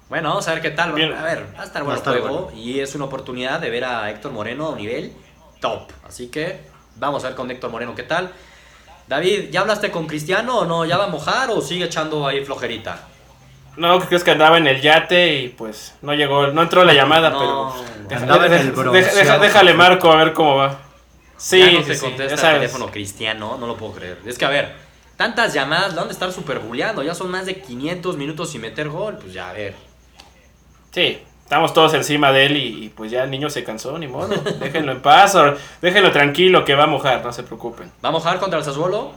Bueno, 0.10 0.30
vamos 0.30 0.48
a 0.48 0.54
ver 0.54 0.62
qué 0.62 0.71
tal. 0.71 0.93
Bien. 0.93 1.13
A 1.13 1.24
ver, 1.24 1.45
va 1.58 1.62
a 1.62 1.65
estar 1.65 1.84
bueno 1.84 2.00
el 2.00 2.19
juego 2.21 2.41
bueno. 2.45 2.58
y 2.60 2.80
es 2.80 2.95
una 2.95 3.06
oportunidad 3.06 3.60
de 3.60 3.69
ver 3.69 3.86
a 3.86 4.10
Héctor 4.10 4.32
Moreno 4.32 4.67
a 4.67 4.69
un 4.69 4.78
nivel 4.78 5.12
top. 5.60 5.91
Así 6.08 6.28
que 6.28 6.62
vamos 6.95 7.24
a 7.24 7.28
ver 7.28 7.36
con 7.36 7.50
Héctor 7.52 7.71
Moreno 7.71 7.93
qué 7.95 8.04
tal. 8.04 8.32
David, 9.08 9.50
¿ya 9.52 9.62
hablaste 9.62 9.91
con 9.91 10.08
Cristiano 10.08 10.60
o 10.60 10.65
no? 10.65 10.86
¿Ya 10.86 10.98
va 10.98 11.06
a 11.06 11.10
mojar 11.10 11.50
o 11.52 11.62
sigue 11.62 11.86
echando 11.86 12.28
ahí 12.28 12.44
flojerita? 12.44 13.00
No, 13.78 14.00
que 14.00 14.08
crees 14.08 14.24
que 14.24 14.32
andaba 14.32 14.58
en 14.58 14.68
el 14.68 14.82
yate 14.82 15.36
y 15.41 15.50
pues 15.50 15.96
no 16.02 16.13
llegó, 16.13 16.48
no 16.48 16.62
entró 16.63 16.84
la 16.86 16.94
llamada, 16.94 17.30
No, 17.30 17.39
pero. 17.39 18.08
Deja- 18.08 18.22
andaba 18.22 18.46
en 18.46 18.52
deja- 18.52 18.62
el 18.63 18.70
deja- 18.72 18.82
bronceado. 18.82 19.15
deja- 19.18 19.38
déjale 19.39 19.74
marco 19.74 20.12
a 20.12 20.15
ver 20.15 20.34
cómo 20.34 20.56
va. 20.56 20.80
Sí, 21.38 21.60
ya 21.60 21.72
no 21.72 21.84
sí, 21.84 21.94
sí, 21.96 22.00
contesta 22.00 22.36
ya 22.41 22.52
el 22.52 22.56
teléfono 22.62 22.88
Cristiano, 22.89 23.58
no 23.60 23.68
lo 23.68 23.76
puedo 23.76 23.94
creer. 23.94 24.20
Es 24.26 24.38
que 24.38 24.46
a 24.46 24.50
ver, 24.50 24.74
tantas 25.18 25.54
llamadas, 25.54 25.94
lo 25.94 26.02
han 26.02 26.08
de 26.08 26.13
estar 26.13 26.32
super 26.32 26.60
bulleando. 26.60 27.04
Ya 27.04 27.13
son 27.13 27.30
más 27.30 27.46
de 27.46 27.60
500 27.62 28.15
minutos 28.15 28.50
sin 28.52 28.62
meter 28.62 28.88
gol. 28.88 29.18
Pues 29.18 29.34
ya, 29.34 29.50
a 29.50 29.54
ver. 29.54 29.76
Sí, 30.91 31.20
estamos 31.45 31.73
todos 31.73 31.93
encima 31.93 32.31
de 32.34 32.47
él 32.47 32.58
y, 32.58 32.86
y, 32.86 32.89
pues 32.89 33.10
ya 33.12 33.23
el 33.23 33.31
niño 33.31 33.49
se 33.49 33.63
cansó, 33.63 33.97
ni 33.97 34.08
modo. 34.08 34.27
Déjenlo 34.60 34.91
en 34.91 35.01
paz, 35.01 35.36
o 35.36 35.53
déjenlo 35.81 36.12
tranquilo 36.12 36.65
que 36.65 36.75
va 36.75 36.84
a 36.84 36.88
mojar, 36.88 37.23
no 37.23 37.31
se 37.31 37.43
preocupen. 37.43 37.89
¿Va 38.03 38.10
a 38.10 38.12
mojar 38.12 38.39
contra 38.39 38.60
el 38.60 38.65
Sassuolo? 38.65 39.12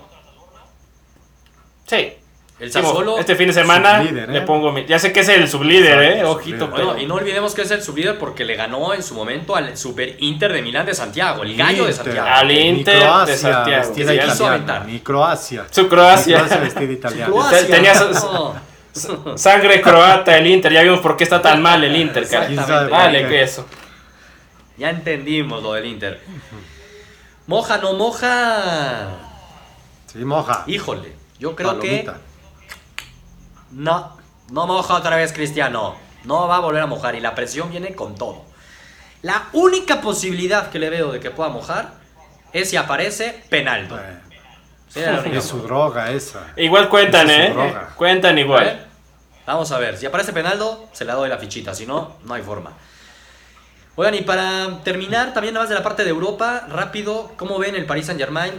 Sí. 1.86 2.12
El 2.60 2.72
Sí, 2.72 2.80
Sassuolo... 2.82 3.18
este 3.18 3.36
fin 3.36 3.46
de 3.46 3.52
semana 3.54 3.98
Sublíder, 4.02 4.28
¿eh? 4.30 4.32
le 4.32 4.40
pongo 4.42 4.72
mi- 4.72 4.84
Ya 4.84 4.98
sé 4.98 5.12
que 5.12 5.20
es 5.20 5.28
el 5.28 5.48
sublíder, 5.48 6.02
eh. 6.02 6.24
Ojito, 6.24 6.58
sublíder. 6.66 6.70
pero. 6.74 6.86
Bueno, 6.88 7.00
y 7.00 7.06
no 7.06 7.14
olvidemos 7.14 7.54
que 7.54 7.62
es 7.62 7.70
el 7.70 7.82
sublíder 7.82 8.18
porque 8.18 8.44
le 8.44 8.56
ganó 8.56 8.92
en 8.94 9.02
su 9.04 9.14
momento 9.14 9.54
al 9.54 9.76
Super 9.76 10.16
Inter 10.18 10.52
de 10.52 10.60
Milán 10.60 10.84
de 10.84 10.92
Santiago, 10.92 11.44
el 11.44 11.56
gallo 11.56 11.86
de. 11.86 11.92
Santiago. 11.92 12.28
Al 12.28 12.50
Inter 12.50 12.94
de 12.96 13.00
Croacia 13.00 13.36
Santiago. 13.36 13.86
vestida 13.86 14.10
Que 14.12 14.18
se 14.18 14.24
quiso 14.24 14.34
italiana, 14.34 14.54
aventar. 14.54 14.86
Ni 14.86 14.98
Croacia. 15.00 15.66
Su 15.70 15.88
Croacia. 15.88 16.36
Ni 16.42 16.48
Croacia 16.48 16.60
vestida 16.64 16.92
italiana. 16.92 17.34
Tenía 17.68 17.94
No. 17.94 18.54
Sangre 19.36 19.80
croata 19.80 20.36
el 20.36 20.46
Inter. 20.46 20.72
Ya 20.72 20.82
vimos 20.82 21.00
por 21.00 21.16
qué 21.16 21.24
está 21.24 21.40
tan 21.42 21.62
mal 21.62 21.82
el 21.84 21.96
Inter, 22.00 22.28
cara. 22.28 22.88
Vale, 22.88 23.28
que 23.28 23.42
eso. 23.42 23.66
Ya 24.76 24.90
entendimos 24.90 25.62
lo 25.62 25.72
del 25.72 25.86
Inter. 25.86 26.20
Moja, 27.46 27.78
no 27.78 27.94
moja. 27.94 29.08
Sí, 30.06 30.18
moja. 30.18 30.64
Híjole, 30.66 31.14
yo 31.38 31.56
creo 31.56 31.80
que 31.80 32.08
no, 33.70 34.16
no 34.50 34.66
moja 34.66 34.94
otra 34.94 35.16
vez 35.16 35.32
Cristiano. 35.32 35.96
No 36.24 36.46
va 36.48 36.56
a 36.56 36.60
volver 36.60 36.82
a 36.82 36.86
mojar 36.86 37.14
y 37.14 37.20
la 37.20 37.34
presión 37.34 37.70
viene 37.70 37.94
con 37.94 38.14
todo. 38.14 38.44
La 39.22 39.48
única 39.52 40.00
posibilidad 40.00 40.70
que 40.70 40.78
le 40.78 40.90
veo 40.90 41.12
de 41.12 41.20
que 41.20 41.30
pueda 41.30 41.48
mojar 41.48 41.94
es 42.52 42.70
si 42.70 42.76
aparece 42.76 43.42
Penaldo. 43.48 43.98
La 44.94 45.20
única 45.20 45.38
es 45.38 45.44
su 45.44 45.62
droga 45.62 46.10
esa. 46.10 46.52
Igual 46.56 46.88
cuentan, 46.88 47.28
Esa 47.28 47.42
es 47.42 47.50
eh. 47.50 47.52
su 47.52 47.58
droga. 47.58 47.94
Cuentan 47.96 48.36
A 48.36 48.40
igual. 48.40 48.64
ver, 48.64 48.88
Vamos 49.46 49.72
a 49.72 49.78
ver, 49.78 49.96
si 49.96 50.04
aparece 50.04 50.32
Penaldo, 50.34 50.88
se 50.92 51.06
le 51.06 51.12
doy 51.12 51.28
la 51.28 51.38
fichita, 51.38 51.74
si 51.74 51.86
no, 51.86 52.16
no 52.24 52.34
hay 52.34 52.42
forma. 52.42 52.72
Oigan, 53.96 54.14
y 54.14 54.20
para 54.20 54.80
terminar, 54.84 55.32
también 55.32 55.54
nada 55.54 55.64
más 55.64 55.70
de 55.70 55.74
la 55.74 55.82
parte 55.82 56.04
de 56.04 56.10
Europa, 56.10 56.66
rápido, 56.68 57.32
¿cómo 57.38 57.58
ven 57.58 57.74
el 57.74 57.86
Paris 57.86 58.06
Saint 58.06 58.20
Germain? 58.20 58.52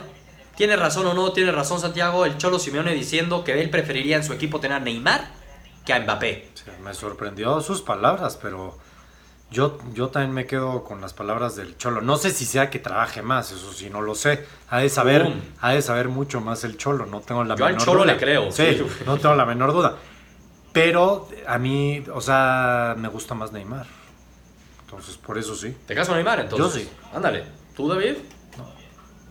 ¿Tiene 0.55 0.75
razón 0.75 1.05
o 1.05 1.13
no? 1.13 1.31
¿Tiene 1.31 1.51
razón 1.51 1.79
Santiago? 1.79 2.25
El 2.25 2.37
Cholo 2.37 2.59
Simeone 2.59 2.93
diciendo 2.93 3.43
que 3.43 3.61
él 3.61 3.69
preferiría 3.69 4.17
en 4.17 4.23
su 4.23 4.33
equipo 4.33 4.59
tener 4.59 4.77
a 4.77 4.79
Neymar 4.79 5.27
que 5.85 5.93
a 5.93 5.99
Mbappé. 5.99 6.49
Sí, 6.55 6.63
me 6.81 6.93
sorprendió 6.93 7.61
sus 7.61 7.81
palabras, 7.81 8.37
pero 8.41 8.77
yo, 9.51 9.77
yo 9.93 10.09
también 10.09 10.33
me 10.33 10.45
quedo 10.45 10.83
con 10.83 11.01
las 11.01 11.13
palabras 11.13 11.55
del 11.55 11.75
Cholo. 11.77 12.01
No 12.01 12.17
sé 12.17 12.31
si 12.31 12.45
sea 12.45 12.69
que 12.69 12.79
trabaje 12.79 13.21
más, 13.21 13.51
eso 13.51 13.73
sí, 13.73 13.89
no 13.89 14.01
lo 14.01 14.13
sé. 14.15 14.45
Ha 14.69 14.79
de 14.79 14.89
saber, 14.89 15.31
ha 15.61 15.71
de 15.71 15.81
saber 15.81 16.07
mucho 16.09 16.39
más 16.41 16.63
el 16.63 16.77
Cholo, 16.77 17.05
no 17.07 17.21
tengo 17.21 17.43
la 17.43 17.55
Yo 17.55 17.65
al 17.65 17.77
Cholo 17.77 18.01
duda. 18.03 18.13
le 18.13 18.19
creo, 18.19 18.51
Sí, 18.51 18.75
sí. 18.77 18.85
no 19.05 19.17
tengo 19.17 19.35
la 19.35 19.45
menor 19.45 19.73
duda. 19.73 19.95
Pero 20.71 21.27
a 21.47 21.57
mí, 21.57 22.03
o 22.13 22.21
sea, 22.21 22.93
me 22.97 23.07
gusta 23.07 23.33
más 23.33 23.51
Neymar. 23.51 23.87
Entonces, 24.85 25.17
por 25.17 25.37
eso 25.37 25.55
sí. 25.55 25.75
¿Te 25.87 25.95
casas 25.95 26.09
con 26.09 26.17
Neymar 26.17 26.41
entonces? 26.41 26.83
Yo 26.83 26.89
sí. 26.89 26.89
Ándale. 27.13 27.43
¿Tú, 27.75 27.87
David? 27.87 28.15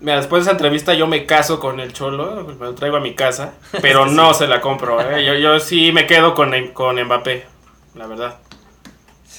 Mira, 0.00 0.16
después 0.16 0.40
de 0.44 0.50
esa 0.50 0.52
entrevista 0.52 0.94
yo 0.94 1.09
me 1.09 1.26
caso 1.26 1.59
con 1.59 1.81
el 1.81 1.92
Cholo, 1.92 2.44
me 2.44 2.54
lo 2.54 2.74
traigo 2.74 2.96
a 2.96 3.00
mi 3.00 3.14
casa, 3.16 3.54
pero 3.83 4.07
no 4.11 4.33
se 4.35 4.46
la 4.46 4.61
compro. 4.61 5.00
¿eh? 5.00 5.24
Yo, 5.24 5.35
yo 5.35 5.59
sí 5.61 5.90
me 5.92 6.07
quedo 6.07 6.35
con, 6.35 6.52
con 6.72 7.02
Mbappé, 7.04 7.46
la 7.96 8.07
verdad. 8.07 8.38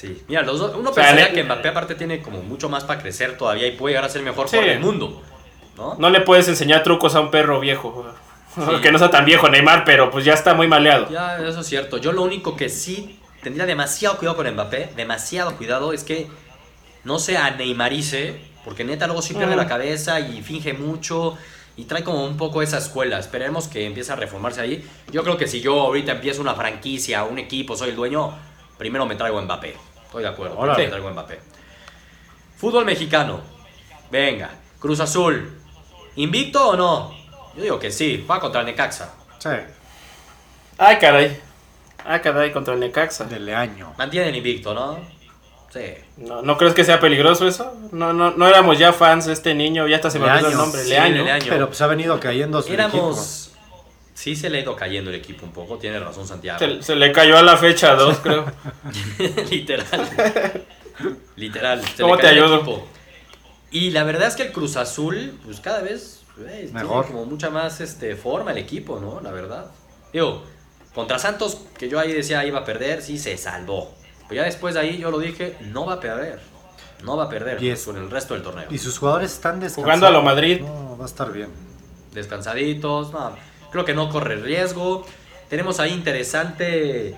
Sí, 0.00 0.22
mira, 0.28 0.42
los 0.42 0.58
dos- 0.58 0.74
uno 0.76 0.90
O 0.90 0.94
sea, 0.94 1.04
pensaría 1.08 1.32
que 1.32 1.44
Mbappé 1.44 1.68
aparte 1.68 1.94
tiene 1.94 2.22
como 2.22 2.40
mucho 2.42 2.68
más 2.70 2.84
para 2.84 3.00
crecer 3.02 3.36
todavía 3.36 3.66
y 3.66 3.72
puede 3.72 3.92
llegar 3.94 4.04
a 4.04 4.08
ser 4.08 4.20
el 4.20 4.24
mejor 4.26 4.48
Sí. 4.48 4.56
jugador 4.56 4.70
del 4.74 4.80
mundo, 4.82 5.22
¿no? 5.76 5.96
No 5.98 6.08
le 6.08 6.20
puedes 6.22 6.48
enseñar 6.48 6.82
trucos 6.82 7.14
a 7.14 7.20
un 7.20 7.30
perro 7.30 7.60
viejo. 7.60 8.06
Sí. 8.54 8.60
Que 8.82 8.90
no 8.92 8.98
sea 8.98 9.10
tan 9.10 9.24
viejo 9.26 9.48
Neymar, 9.48 9.84
pero 9.84 10.10
pues 10.10 10.24
ya 10.24 10.32
está 10.34 10.54
muy 10.54 10.66
maleado. 10.68 11.08
Ya, 11.10 11.36
eso 11.38 11.60
es 11.60 11.66
cierto. 11.66 11.98
Yo 11.98 12.12
lo 12.12 12.22
único 12.22 12.56
que 12.56 12.68
sí 12.70 13.18
tendría 13.42 13.66
demasiado 13.66 14.16
cuidado 14.16 14.36
con 14.36 14.50
Mbappé, 14.50 14.90
demasiado 14.96 15.56
cuidado, 15.56 15.92
es 15.92 16.02
que 16.02 16.28
no 17.04 17.18
se 17.18 17.36
aneymarice, 17.36 18.40
porque 18.64 18.84
neta 18.84 19.06
luego 19.06 19.22
sí 19.22 19.34
pierde 19.34 19.54
Mm. 19.54 19.58
la 19.58 19.66
cabeza 19.68 20.18
y 20.20 20.42
finge 20.42 20.72
mucho 20.72 21.36
y 21.76 21.84
trae 21.84 22.02
como 22.02 22.24
un 22.24 22.36
poco 22.36 22.60
esa 22.62 22.78
escuela. 22.78 23.18
Esperemos 23.18 23.68
que 23.68 23.84
empiece 23.86 24.12
a 24.12 24.16
reformarse 24.16 24.60
ahí. 24.62 24.84
Yo 25.12 25.22
creo 25.22 25.36
que 25.36 25.46
si 25.46 25.60
yo 25.60 25.80
ahorita 25.80 26.12
empiezo 26.12 26.40
una 26.40 26.54
franquicia, 26.54 27.24
un 27.24 27.38
equipo, 27.38 27.76
soy 27.76 27.90
el 27.90 27.96
dueño, 27.96 28.32
primero 28.78 29.06
me 29.06 29.14
traigo 29.14 29.38
a 29.38 29.42
Mbappé. 29.42 29.76
Estoy 30.10 30.24
de 30.24 30.28
acuerdo, 30.28 30.54
primero 30.56 30.72
Órale. 30.72 30.84
me 30.86 30.90
traigo 30.90 31.08
a 31.08 31.12
Mbappé. 31.12 31.40
Fútbol 32.56 32.84
mexicano. 32.84 33.40
Venga, 34.10 34.50
Cruz 34.80 34.98
Azul. 34.98 35.56
¿Invicto 36.16 36.70
o 36.70 36.76
no? 36.76 37.14
Yo 37.54 37.62
digo 37.62 37.78
que 37.78 37.92
sí, 37.92 38.26
va 38.28 38.40
contra 38.40 38.62
el 38.62 38.66
Necaxa. 38.66 39.12
Sí, 39.38 39.50
Ay, 40.78 40.96
caray. 40.98 41.40
Ay, 42.04 42.18
caray, 42.20 42.50
contra 42.52 42.74
el 42.74 42.80
Necaxa. 42.80 43.24
de 43.26 43.38
Leaño. 43.38 43.94
Mantiene 43.96 44.30
el 44.30 44.36
invicto, 44.36 44.74
¿no? 44.74 44.98
Sí. 45.72 45.94
¿No, 46.16 46.42
¿No 46.42 46.58
crees 46.58 46.74
que 46.74 46.84
sea 46.84 46.98
peligroso 46.98 47.46
eso? 47.46 47.72
No, 47.92 48.12
no, 48.12 48.32
no 48.32 48.48
éramos 48.48 48.78
ya 48.80 48.92
fans 48.92 49.26
de 49.26 49.32
este 49.32 49.54
niño, 49.54 49.86
ya 49.86 49.96
hasta 49.96 50.10
se 50.10 50.18
me 50.18 50.28
olvidó 50.28 50.48
el 50.48 50.56
nombre. 50.56 50.82
Sí, 50.82 50.90
Leaño. 50.90 51.24
Pero 51.48 51.68
pues 51.68 51.80
ha 51.82 51.86
venido 51.86 52.18
cayendo 52.18 52.60
su 52.60 52.72
equipo. 52.72 52.82
Éramos. 52.82 53.49
Sí, 54.20 54.36
se 54.36 54.50
le 54.50 54.58
ha 54.58 54.60
ido 54.60 54.76
cayendo 54.76 55.08
el 55.08 55.16
equipo 55.16 55.46
un 55.46 55.52
poco, 55.52 55.78
tiene 55.78 55.98
razón 55.98 56.26
Santiago. 56.28 56.58
Se, 56.58 56.82
se 56.82 56.94
le 56.94 57.10
cayó 57.10 57.38
a 57.38 57.42
la 57.42 57.56
fecha 57.56 57.94
2, 57.94 58.18
creo. 58.22 58.44
Literal. 59.50 59.86
Literal. 61.36 61.82
se 61.86 62.02
¿Cómo 62.02 62.16
le 62.16 62.22
te 62.22 62.28
el 62.28 62.42
ayudo? 62.42 62.56
equipo. 62.56 62.86
Y 63.70 63.90
la 63.92 64.04
verdad 64.04 64.28
es 64.28 64.36
que 64.36 64.42
el 64.42 64.52
Cruz 64.52 64.76
Azul, 64.76 65.38
pues 65.44 65.60
cada 65.60 65.80
vez 65.80 66.22
eh, 66.40 66.64
tiene 66.66 66.72
Mejor. 66.72 67.06
como 67.06 67.24
mucha 67.24 67.48
más 67.50 67.80
este, 67.80 68.14
forma 68.16 68.50
el 68.52 68.58
equipo, 68.58 69.00
¿no? 69.00 69.20
La 69.22 69.30
verdad. 69.30 69.70
Digo, 70.12 70.44
contra 70.94 71.18
Santos, 71.18 71.58
que 71.78 71.88
yo 71.88 71.98
ahí 71.98 72.12
decía 72.12 72.44
iba 72.44 72.58
a 72.58 72.64
perder, 72.64 73.00
sí 73.00 73.18
se 73.18 73.36
salvó. 73.38 73.94
Pero 74.28 74.42
ya 74.42 74.44
después 74.44 74.74
de 74.74 74.80
ahí 74.80 74.98
yo 74.98 75.10
lo 75.10 75.18
dije, 75.18 75.56
no 75.62 75.86
va 75.86 75.94
a 75.94 76.00
perder. 76.00 76.40
No 77.04 77.16
va 77.16 77.24
a 77.24 77.28
perder 77.30 77.62
Y 77.62 77.70
es- 77.70 77.84
con 77.84 77.96
el 77.96 78.10
resto 78.10 78.34
del 78.34 78.42
torneo. 78.42 78.66
Y 78.70 78.76
sus 78.76 78.98
jugadores 78.98 79.32
están 79.32 79.60
descansando. 79.60 79.82
Jugando 79.84 80.06
a 80.08 80.10
lo 80.10 80.22
Madrid. 80.22 80.60
No, 80.60 80.98
va 80.98 81.04
a 81.04 81.08
estar 81.08 81.32
bien. 81.32 81.48
descansaditos. 82.12 83.12
No, 83.12 83.34
creo 83.70 83.84
que 83.84 83.94
no 83.94 84.08
corre 84.10 84.36
riesgo. 84.36 85.06
Tenemos 85.48 85.80
ahí 85.80 85.92
interesante. 85.92 87.16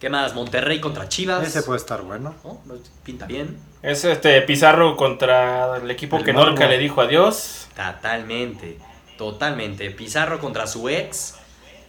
¿Qué 0.00 0.10
más? 0.10 0.34
Monterrey 0.34 0.80
contra 0.80 1.08
Chivas. 1.08 1.46
Ese 1.46 1.62
puede 1.62 1.78
estar 1.78 2.02
bueno. 2.02 2.34
¿no? 2.44 2.60
Pinta 3.04 3.26
bien. 3.26 3.58
Es 3.82 4.04
este 4.04 4.42
Pizarro 4.42 4.96
contra 4.96 5.76
el 5.76 5.90
equipo 5.90 6.16
El 6.16 6.24
que 6.24 6.32
Norca 6.32 6.52
Morbo. 6.52 6.66
le 6.68 6.78
dijo 6.78 7.00
adiós. 7.00 7.68
Totalmente. 7.76 8.78
Totalmente. 9.16 9.90
Pizarro 9.90 10.40
contra 10.40 10.66
su 10.66 10.88
ex. 10.88 11.34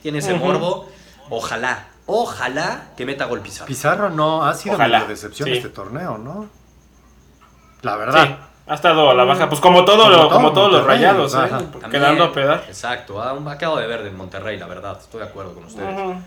Tiene 0.02 0.19
ese 0.19 0.34
morbo. 0.34 0.89
Ojalá. 1.30 1.88
Ojalá 2.06 2.91
que 2.98 3.06
meta 3.06 3.26
gol 3.26 3.39
Pizarro. 3.41 3.67
Pizarro 3.67 4.10
no 4.10 4.46
ha 4.46 4.54
sido 4.54 4.78
medio 4.78 5.06
decepción 5.08 5.48
sí. 5.50 5.56
este 5.56 5.69
torneo, 5.69 6.17
¿no? 6.17 6.50
La 7.82 7.93
Sí, 7.93 8.00
verdad. 8.00 8.39
Ha 8.67 8.76
estado 8.76 9.10
a 9.10 9.13
la 9.13 9.23
baja. 9.23 9.49
Pues 9.49 9.60
como 9.62 9.84
todo, 9.86 9.97
Como 10.04 10.10
lo- 10.10 10.17
todo 10.19 10.30
como 10.30 10.54
todos 10.54 10.71
los 10.71 10.86
rayados. 10.86 11.34
¿eh? 11.36 11.38
También- 11.49 11.89
quedando 11.91 12.23
a 12.26 12.32
pedar. 12.34 12.63
Exacto. 12.67 13.21
Ha, 13.21 13.32
ha 13.32 13.58
quedado 13.58 13.78
de 13.78 13.88
verde 13.88 14.10
en 14.10 14.17
Monterrey, 14.17 14.58
la 14.58 14.67
verdad. 14.67 14.97
Estoy 14.99 15.21
de 15.21 15.28
acuerdo 15.28 15.54
con 15.54 15.65
ustedes. 15.65 16.17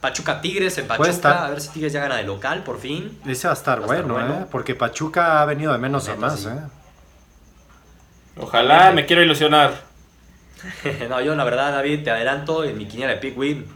Pachuca 0.00 0.40
Tigres 0.40 0.78
en 0.78 0.86
Puede 0.86 0.98
Pachuca. 0.98 1.10
estar. 1.14 1.36
A 1.46 1.50
ver 1.50 1.60
si 1.60 1.68
Tigres 1.70 1.92
ya 1.92 2.00
gana 2.00 2.16
de 2.16 2.22
local 2.24 2.62
por 2.62 2.78
fin. 2.78 3.20
Ese 3.26 3.46
va 3.48 3.52
a 3.52 3.56
estar, 3.56 3.80
Va 3.80 3.92
a 3.92 3.96
estar 3.98 4.10
bueno. 4.10 4.34
¿eh? 4.34 4.46
Porque 4.50 4.74
Pachuca 4.74 5.42
ha 5.42 5.44
venido 5.44 5.72
de 5.72 5.78
menos 5.78 6.08
a 6.08 6.16
más, 6.16 6.40
sí. 6.40 6.48
¿eh? 6.48 6.58
Ojalá, 8.36 8.92
me 8.92 9.04
quiero 9.06 9.22
ilusionar. 9.22 9.72
no, 11.08 11.20
yo 11.20 11.34
la 11.34 11.44
verdad, 11.44 11.72
David, 11.72 12.04
te 12.04 12.10
adelanto 12.10 12.64
en 12.64 12.78
mi 12.78 12.86
quiniela 12.86 13.12
de 13.12 13.18
Pick 13.18 13.36
Win. 13.36 13.66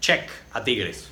Check 0.00 0.30
a 0.54 0.64
Tigres. 0.64 1.09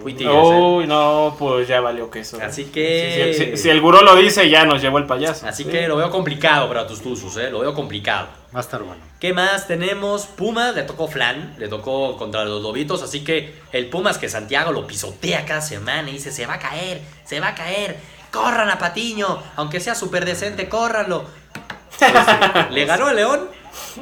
¿Eh? 0.00 0.60
Uy, 0.60 0.86
no, 0.86 1.36
pues 1.38 1.68
ya 1.68 1.80
valió 1.80 2.10
que 2.10 2.20
eso. 2.20 2.38
Así 2.42 2.64
que- 2.66 3.34
Si, 3.36 3.44
si- 3.44 3.56
si 3.56 3.70
el 3.70 3.80
gurú 3.80 3.98
lo 4.02 4.14
dice, 4.16 4.48
ya 4.48 4.64
nos 4.64 4.80
llevó 4.82 4.98
el 4.98 5.06
payaso. 5.06 5.46
Así 5.46 5.64
Sí. 5.64 5.70
que 5.70 5.86
lo 5.88 5.96
veo 5.96 6.10
complicado 6.10 6.68
para 6.68 6.86
tus 6.86 7.00
tuzos, 7.02 7.36
¿eh? 7.36 7.50
Lo 7.50 7.60
veo 7.60 7.74
complicado. 7.74 8.28
Va 8.54 8.58
a 8.58 8.62
estar 8.62 8.82
bueno. 8.82 9.00
¿Qué 9.20 9.32
más 9.32 9.66
tenemos? 9.66 10.26
Pumas, 10.26 10.74
le 10.74 10.82
tocó 10.82 11.08
Flan, 11.08 11.54
le 11.58 11.68
tocó 11.68 12.16
contra 12.16 12.44
los 12.44 12.62
Lobitos, 12.62 13.02
así 13.02 13.22
que 13.24 13.54
el 13.72 13.86
Pumas 13.88 14.18
que 14.18 14.28
Santiago 14.28 14.72
lo 14.72 14.86
pisotea 14.86 15.44
cada 15.46 15.60
semana 15.60 16.10
y 16.10 16.14
dice, 16.14 16.32
se 16.32 16.44
va 16.46 16.54
a 16.54 16.58
caer, 16.58 17.00
se 17.24 17.40
va 17.40 17.48
a 17.48 17.54
caer, 17.54 17.96
corran 18.30 18.68
a 18.68 18.78
Patiño, 18.78 19.42
aunque 19.56 19.80
sea 19.80 19.94
súper 19.94 20.24
decente, 20.24 20.68
córranlo. 20.68 21.24
Pues, 21.98 22.12
le 22.70 22.84
ganó 22.84 23.08
el 23.10 23.16
León 23.16 23.48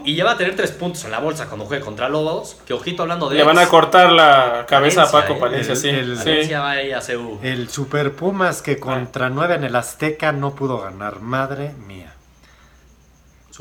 y 0.04 0.14
ya 0.16 0.24
va 0.24 0.32
a 0.32 0.36
tener 0.36 0.56
tres 0.56 0.72
puntos 0.72 1.04
en 1.04 1.10
la 1.10 1.18
bolsa 1.20 1.46
cuando 1.46 1.64
juegue 1.66 1.84
contra 1.84 2.08
Lobos, 2.08 2.56
que 2.66 2.72
ojito 2.72 3.02
hablando 3.02 3.28
de... 3.28 3.36
Le 3.36 3.44
van 3.44 3.58
a 3.58 3.66
cortar 3.68 4.10
la 4.12 4.64
cabeza 4.68 5.04
a 5.04 5.10
Paco 5.10 5.34
¿eh? 5.34 5.36
Palencia, 5.40 5.76
sí. 5.76 5.88
el- 5.88 6.18
sí. 6.18 6.52
Va 6.52 6.70
a 6.70 6.82
ir 6.82 6.94
a 6.94 7.00
CU. 7.00 7.38
El 7.42 7.68
Super 7.68 8.12
Pumas 8.14 8.62
que 8.62 8.78
contra 8.78 9.28
9 9.30 9.54
en 9.56 9.64
el 9.64 9.76
Azteca 9.76 10.32
no 10.32 10.54
pudo 10.54 10.78
ganar. 10.80 11.20
Madre 11.20 11.72
mía. 11.86 12.14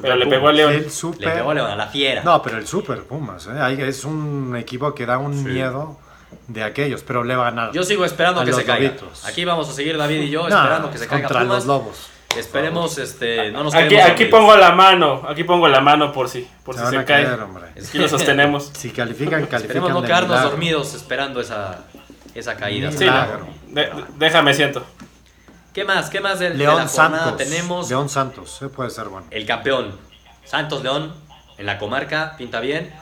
Pero 0.02 0.16
le 0.16 0.28
pegó 0.28 0.48
a. 0.48 0.54
León. 0.54 0.72
El 0.74 0.86
Le 1.20 1.28
pegó 1.30 1.52
a 1.52 1.54
León, 1.54 1.72
a 1.72 1.76
la 1.76 1.88
fiera. 1.88 2.24
No, 2.24 2.42
pero 2.42 2.58
el 2.58 2.66
Super 2.66 3.04
Pumas, 3.04 3.48
¿eh? 3.48 3.60
Ahí 3.60 3.82
Es 3.82 4.06
un 4.06 4.56
equipo 4.56 4.94
que 4.96 5.06
da 5.06 5.18
un 5.18 5.34
Sí. 5.38 5.44
miedo 5.44 5.98
de 6.48 6.64
aquellos, 6.64 7.02
pero 7.04 7.24
le 7.24 7.36
va 7.36 7.48
a 7.48 7.50
ganar. 7.52 7.72
Yo 7.74 7.84
sigo 7.84 8.06
esperando 8.06 8.40
A 8.40 8.46
que 8.46 8.52
los 8.52 8.60
se 8.62 8.66
caiga. 8.66 8.94
Aquí 9.26 9.44
vamos 9.44 9.68
a 9.70 9.74
seguir 9.74 9.98
David 9.98 10.22
y 10.22 10.30
yo 10.30 10.48
No, 10.48 10.56
esperando 10.56 10.90
que 10.92 10.98
se 11.00 11.08
caiga 11.08 11.28
contra 11.28 11.42
Pumas. 11.44 11.58
los 11.58 11.66
Lobos. 11.66 12.08
Esperemos, 12.38 12.98
este, 13.00 13.52
no 13.52 13.64
nos 13.64 13.74
Aquí, 13.74 13.96
aquí 13.98 14.26
pongo 14.26 14.56
la 14.56 14.72
mano, 14.72 15.24
aquí 15.28 15.44
pongo 15.44 15.68
la 15.68 15.82
mano 15.82 16.12
por 16.14 16.30
si, 16.30 16.48
por 16.64 16.76
Se 16.76 16.82
si 16.86 16.90
se 16.92 16.96
cae. 16.98 17.24
caer, 17.26 17.40
hombre. 17.42 17.66
Aquí 17.72 17.98
lo 17.98 18.08
sostenemos. 18.08 18.72
Si 18.76 18.92
califican, 18.92 19.42
califican. 19.48 19.62
Esperemos 19.62 19.90
no 19.92 20.02
de 20.02 20.08
quedarnos 20.08 20.30
milagro. 20.30 20.50
dormidos 20.52 20.94
esperando 20.94 21.42
esa, 21.42 21.86
esa 22.36 22.56
caída. 22.56 22.92
Sí, 22.92 23.06
no. 23.06 23.48
De- 23.74 23.92
déjame 24.18 24.54
siento. 24.54 24.84
¿Qué 25.74 25.84
más? 25.84 26.10
¿Qué 26.10 26.20
más 26.22 26.40
de, 26.40 26.50
de 26.52 26.56
León 26.56 26.78
la 26.78 26.88
jornada 26.88 27.24
Santos. 27.26 27.38
tenemos? 27.48 27.90
León 27.90 28.10
Santos, 28.10 28.62
eh, 28.62 28.68
puede 28.70 28.90
ser 28.92 29.06
bueno. 29.06 29.26
El 29.32 29.46
campeón. 29.46 29.98
Santos 30.46 30.84
León 30.84 31.14
en 31.58 31.66
la 31.66 31.78
comarca, 31.80 32.36
pinta 32.38 32.60
bien. 32.60 32.94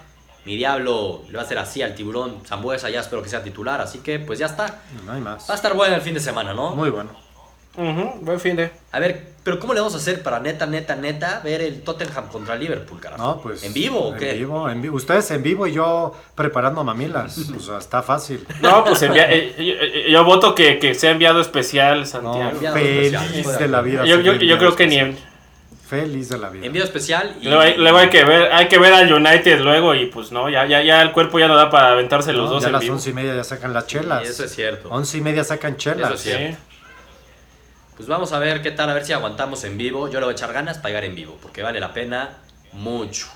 Mi 0.45 0.55
diablo 0.55 1.23
le 1.27 1.33
va 1.35 1.41
a 1.41 1.45
hacer 1.45 1.57
así 1.59 1.81
al 1.81 1.93
tiburón 1.95 2.41
Zambuesa, 2.45 2.89
ya 2.89 3.01
espero 3.01 3.21
que 3.21 3.27
sea 3.27 3.43
titular, 3.43 3.81
así 3.81 3.99
que 3.99 4.19
pues 4.19 4.39
ya 4.39 4.45
está. 4.45 4.79
No 5.05 5.11
hay 5.11 5.19
más. 5.21 5.49
Va 5.49 5.53
a 5.53 5.57
estar 5.57 5.73
bueno 5.73 5.95
el 5.95 6.01
fin 6.01 6.13
de 6.13 6.21
semana, 6.21 6.53
¿no? 6.53 6.71
Muy 6.73 6.89
bueno. 6.89 7.09
Ujú, 7.77 8.19
buen 8.21 8.39
fin 8.39 8.55
de. 8.55 8.71
A 8.91 8.99
ver, 8.99 9.21
pero 9.43 9.59
¿cómo 9.59 9.73
le 9.73 9.79
vamos 9.79 9.93
a 9.93 9.97
hacer 9.97 10.23
para 10.23 10.39
neta, 10.39 10.65
neta, 10.65 10.95
neta 10.95 11.41
ver 11.43 11.61
el 11.61 11.81
Tottenham 11.83 12.27
contra 12.27 12.55
Liverpool, 12.55 12.99
carajo? 12.99 13.21
No, 13.23 13.39
pues. 13.41 13.63
¿En 13.63 13.71
vivo 13.73 13.99
o 13.99 14.15
qué? 14.15 14.31
En 14.31 14.37
vivo, 14.39 14.69
en 14.69 14.81
vivo. 14.81 14.95
Ustedes 14.97 15.29
en 15.31 15.43
vivo 15.43 15.67
y 15.67 15.73
yo 15.73 16.13
preparando 16.35 16.83
mamilas. 16.83 17.37
O 17.55 17.59
sea, 17.59 17.77
está 17.77 18.01
fácil. 18.01 18.45
No, 18.61 18.83
pues 18.83 19.01
envía- 19.03 19.31
eh, 19.31 19.53
eh, 19.57 20.03
yo, 20.07 20.11
yo 20.11 20.23
voto 20.25 20.55
que, 20.55 20.79
que 20.79 20.95
sea 20.95 21.11
enviado 21.11 21.39
especial, 21.39 21.99
No, 21.99 22.05
Santiago. 22.07 22.49
enviado 22.49 22.75
feliz 22.75 23.13
especial, 23.13 23.57
de 23.59 23.67
la 23.67 23.81
vida. 23.81 24.05
yo, 24.05 24.19
yo- 24.21 24.33
yo 24.33 24.57
creo 24.57 24.75
que 24.75 24.87
ni 24.87 24.97
en, 24.97 25.17
Feliz 25.87 26.27
de 26.27 26.37
la 26.37 26.49
vida. 26.49 26.65
Envío 26.65 26.83
especial 26.83 27.37
y... 27.39 27.45
luego, 27.45 27.61
hay, 27.61 27.77
luego 27.77 27.97
hay 27.97 28.09
que 28.09 28.25
ver, 28.25 28.51
hay 28.51 28.67
que 28.67 28.77
ver 28.77 28.91
al 28.93 29.13
United 29.13 29.61
luego 29.61 29.95
y 29.95 30.07
pues 30.07 30.33
no, 30.33 30.49
ya, 30.49 30.65
ya, 30.65 30.81
ya 30.81 31.01
el 31.01 31.13
cuerpo 31.13 31.39
ya 31.39 31.47
no 31.47 31.55
da 31.55 31.69
para 31.69 31.91
aventarse 31.93 32.33
los 32.33 32.47
No, 32.49 32.55
dos 32.55 32.63
ya 32.63 32.67
a 32.67 32.69
en 32.69 32.73
las 32.73 32.81
vivo. 32.81 32.95
once 32.95 33.09
y 33.09 33.13
media 33.13 33.33
ya 33.33 33.45
sacan 33.45 33.71
las 33.73 33.87
chelas. 33.87 34.27
eso 34.27 34.43
es 34.43 34.53
cierto. 34.53 34.89
Once 34.89 35.17
y 35.17 35.21
media 35.21 35.45
sacan 35.45 35.77
chelas. 35.77 36.07
Eso 36.07 36.13
es 36.15 36.21
cierto. 36.23 36.57
Sí. 36.57 36.63
Pues 37.97 38.07
vamos 38.07 38.31
a 38.31 38.39
ver 38.39 38.61
qué 38.61 38.71
tal, 38.71 38.89
a 38.89 38.93
ver 38.93 39.03
si 39.05 39.11
aguantamos 39.13 39.63
en 39.63 39.77
vivo. 39.77 40.07
Yo 40.07 40.19
le 40.19 40.25
voy 40.27 40.33
a 40.33 40.35
echar 40.35 40.53
ganas 40.53 40.77
para 40.77 40.89
llegar 40.89 41.03
en 41.05 41.15
vivo, 41.15 41.37
porque 41.41 41.63
vale 41.63 41.79
la 41.79 41.93
pena 41.93 42.37
mucho, 42.73 43.27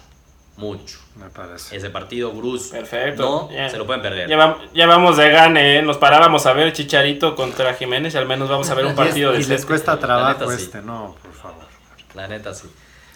mucho. 0.57 0.99
Me 1.15 1.29
parece. 1.29 1.75
Ese 1.75 1.89
partido, 1.89 2.31
Bruce, 2.31 2.69
Perfecto. 2.71 3.49
no 3.51 3.69
se 3.69 3.77
lo 3.77 3.85
pueden 3.87 4.01
perder. 4.03 4.29
Ya, 4.29 4.37
vam- 4.37 4.57
ya 4.73 4.85
vamos 4.85 5.17
de 5.17 5.29
gane, 5.31 5.79
¿eh? 5.79 5.81
nos 5.81 5.97
parábamos 5.97 6.45
a 6.45 6.53
ver 6.53 6.71
Chicharito 6.73 7.35
contra 7.35 7.73
Jiménez 7.73 8.13
y 8.13 8.17
al 8.17 8.27
menos 8.27 8.47
vamos 8.49 8.69
a 8.69 8.75
ver 8.75 8.85
un 8.85 8.95
partido 8.95 9.33
y, 9.33 9.37
de 9.37 9.41
y 9.43 9.45
les 9.45 9.65
cuesta 9.65 9.97
trabajo 9.97 10.39
neta, 10.45 10.55
sí. 10.57 10.63
este, 10.63 10.81
no, 10.81 11.15
por 11.21 11.33
favor. 11.33 11.65
La 12.13 12.27
neta, 12.27 12.53
sí. 12.53 12.67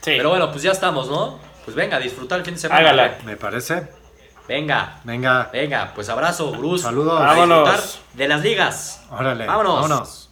Sí. 0.02 0.14
Pero 0.18 0.30
bueno, 0.30 0.50
pues 0.52 0.64
ya 0.64 0.72
estamos, 0.72 1.10
¿no? 1.10 1.40
Pues 1.64 1.76
venga, 1.76 1.98
a 1.98 2.00
disfrutar 2.00 2.40
el 2.40 2.46
fin 2.46 2.56
de 2.56 2.60
semana. 2.60 2.80
Hágala. 2.82 3.18
Me 3.24 3.38
parece. 3.38 3.88
Venga, 4.48 5.00
Venga, 5.04 5.50
venga, 5.52 5.92
pues 5.96 6.08
abrazo, 6.10 6.52
Bruce. 6.52 6.84
Saludos. 6.84 7.20
A 7.20 7.26
Vámonos. 7.26 7.66
disfrutar 7.72 8.14
de 8.14 8.28
las 8.28 8.42
ligas. 8.42 9.02
órale. 9.12 9.46
Vámonos. 9.48 9.76
Vámonos. 9.82 10.25